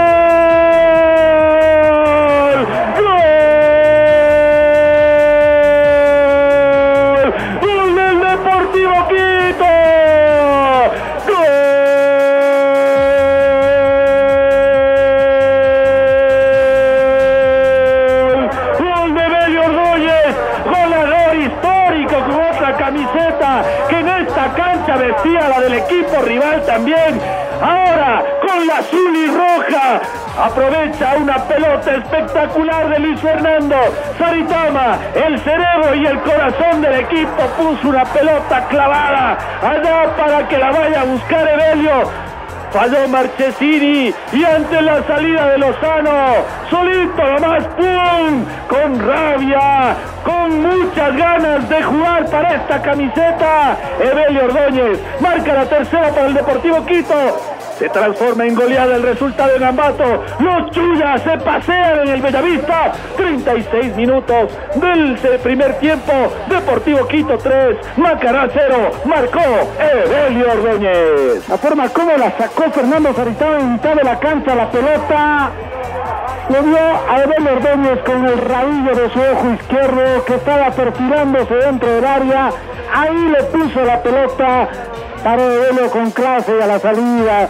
Aprovecha 30.38 31.16
una 31.16 31.36
pelota 31.44 31.94
espectacular 31.96 32.88
de 32.88 32.98
Luis 33.00 33.20
Fernando. 33.20 33.76
Saritama, 34.18 34.98
el 35.14 35.38
cerebro 35.40 35.94
y 35.94 36.06
el 36.06 36.20
corazón 36.20 36.80
del 36.80 36.94
equipo 37.00 37.42
puso 37.56 37.88
una 37.88 38.04
pelota 38.04 38.66
clavada 38.68 39.38
allá 39.62 40.16
para 40.16 40.48
que 40.48 40.58
la 40.58 40.70
vaya 40.70 41.00
a 41.00 41.04
buscar 41.04 41.48
Evelio. 41.48 42.28
Falló 42.70 43.08
Marchesini 43.08 44.12
y 44.32 44.44
ante 44.44 44.82
la 44.82 45.02
salida 45.06 45.48
de 45.48 45.58
Lozano, 45.58 46.44
solito 46.68 47.22
nomás, 47.24 47.64
¡pum! 47.68 48.44
Con 48.68 49.08
rabia, 49.08 49.96
con 50.22 50.62
muchas 50.62 51.16
ganas 51.16 51.66
de 51.66 51.82
jugar 51.82 52.26
para 52.26 52.56
esta 52.56 52.82
camiseta. 52.82 53.76
Evelio 53.98 54.44
Ordóñez 54.44 54.98
marca 55.18 55.54
la 55.54 55.64
tercera 55.64 56.10
para 56.10 56.26
el 56.26 56.34
Deportivo 56.34 56.84
Quito. 56.84 57.57
Se 57.78 57.88
transforma 57.90 58.44
en 58.44 58.56
goleada 58.56 58.96
el 58.96 59.04
resultado 59.04 59.54
en 59.54 59.62
Ambato. 59.62 60.24
Los 60.40 60.70
Chuyas 60.72 61.22
se 61.22 61.38
pasean 61.38 62.00
en 62.00 62.08
el 62.08 62.20
Bellavista. 62.20 62.92
36 63.16 63.94
minutos 63.94 64.50
del 64.74 65.16
primer 65.44 65.74
tiempo. 65.74 66.12
Deportivo 66.48 67.06
Quito 67.06 67.38
3, 67.38 67.76
Macará 67.96 68.48
0. 68.52 68.90
Marcó 69.04 69.40
Evelio 69.78 70.52
Ordóñez. 70.54 71.48
La 71.48 71.56
forma 71.56 71.88
como 71.90 72.16
la 72.16 72.36
sacó 72.36 72.64
Fernando 72.72 73.14
Saritama 73.14 73.60
en 73.60 73.72
mitad 73.74 73.94
de 73.94 74.02
la 74.02 74.18
cancha 74.18 74.56
la 74.56 74.70
pelota. 74.70 75.50
Lo 76.48 76.62
vio 76.64 76.78
a 76.78 77.22
Evelio 77.22 77.52
Ordóñez 77.52 78.00
con 78.04 78.26
el 78.26 78.38
rabillo 78.38 78.94
de 78.96 79.10
su 79.10 79.20
ojo 79.20 79.50
izquierdo 79.52 80.24
que 80.24 80.34
estaba 80.34 80.70
perfilándose 80.72 81.54
dentro 81.54 81.88
del 81.92 82.04
área. 82.04 82.50
Ahí 82.92 83.28
le 83.28 83.44
puso 83.44 83.84
la 83.84 84.02
pelota 84.02 84.68
para 85.22 85.44
Evelio 85.44 85.90
con 85.90 86.10
clase 86.10 86.60
a 86.60 86.66
la 86.66 86.78
salida 86.80 87.48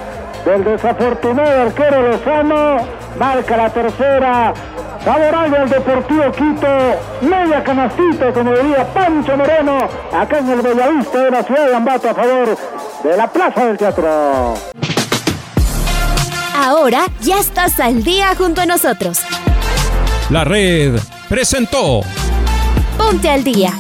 del 0.49 0.65
desafortunado 0.65 1.63
arquero 1.63 2.11
Lozano. 2.11 2.77
Marca 3.19 3.57
la 3.57 3.71
tercera 3.71 4.55
favorable 5.05 5.59
al 5.59 5.69
Deportivo 5.69 6.33
Quito, 6.33 6.67
media 7.21 7.63
canastita, 7.63 8.33
como 8.33 8.53
diría 8.53 8.87
Pancho 8.95 9.37
Moreno, 9.37 9.79
acá 10.13 10.39
en 10.39 10.49
el 10.51 10.63
Bellavista 10.63 11.19
de 11.19 11.31
la 11.31 11.43
ciudad 11.43 11.67
de 11.67 11.75
Ambato 11.75 12.09
a 12.09 12.15
favor 12.15 12.57
de 13.05 13.17
la 13.17 13.27
Plaza 13.31 13.67
del 13.67 13.77
Teatro. 13.77 14.55
Ahora 16.57 17.07
ya 17.21 17.39
estás 17.39 17.79
al 17.79 18.03
día 18.03 18.35
junto 18.37 18.63
a 18.63 18.67
nosotros. 18.67 19.21
La 20.31 20.45
red 20.45 20.99
presentó 21.29 22.01
Ponte 22.97 23.31
al 23.31 23.45
día. 23.45 23.73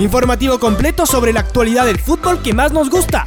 Informativo 0.00 0.58
completo 0.58 1.06
sobre 1.06 1.32
la 1.32 1.40
actualidad 1.40 1.86
del 1.86 1.98
fútbol 1.98 2.42
que 2.42 2.52
más 2.52 2.72
nos 2.72 2.90
gusta, 2.90 3.26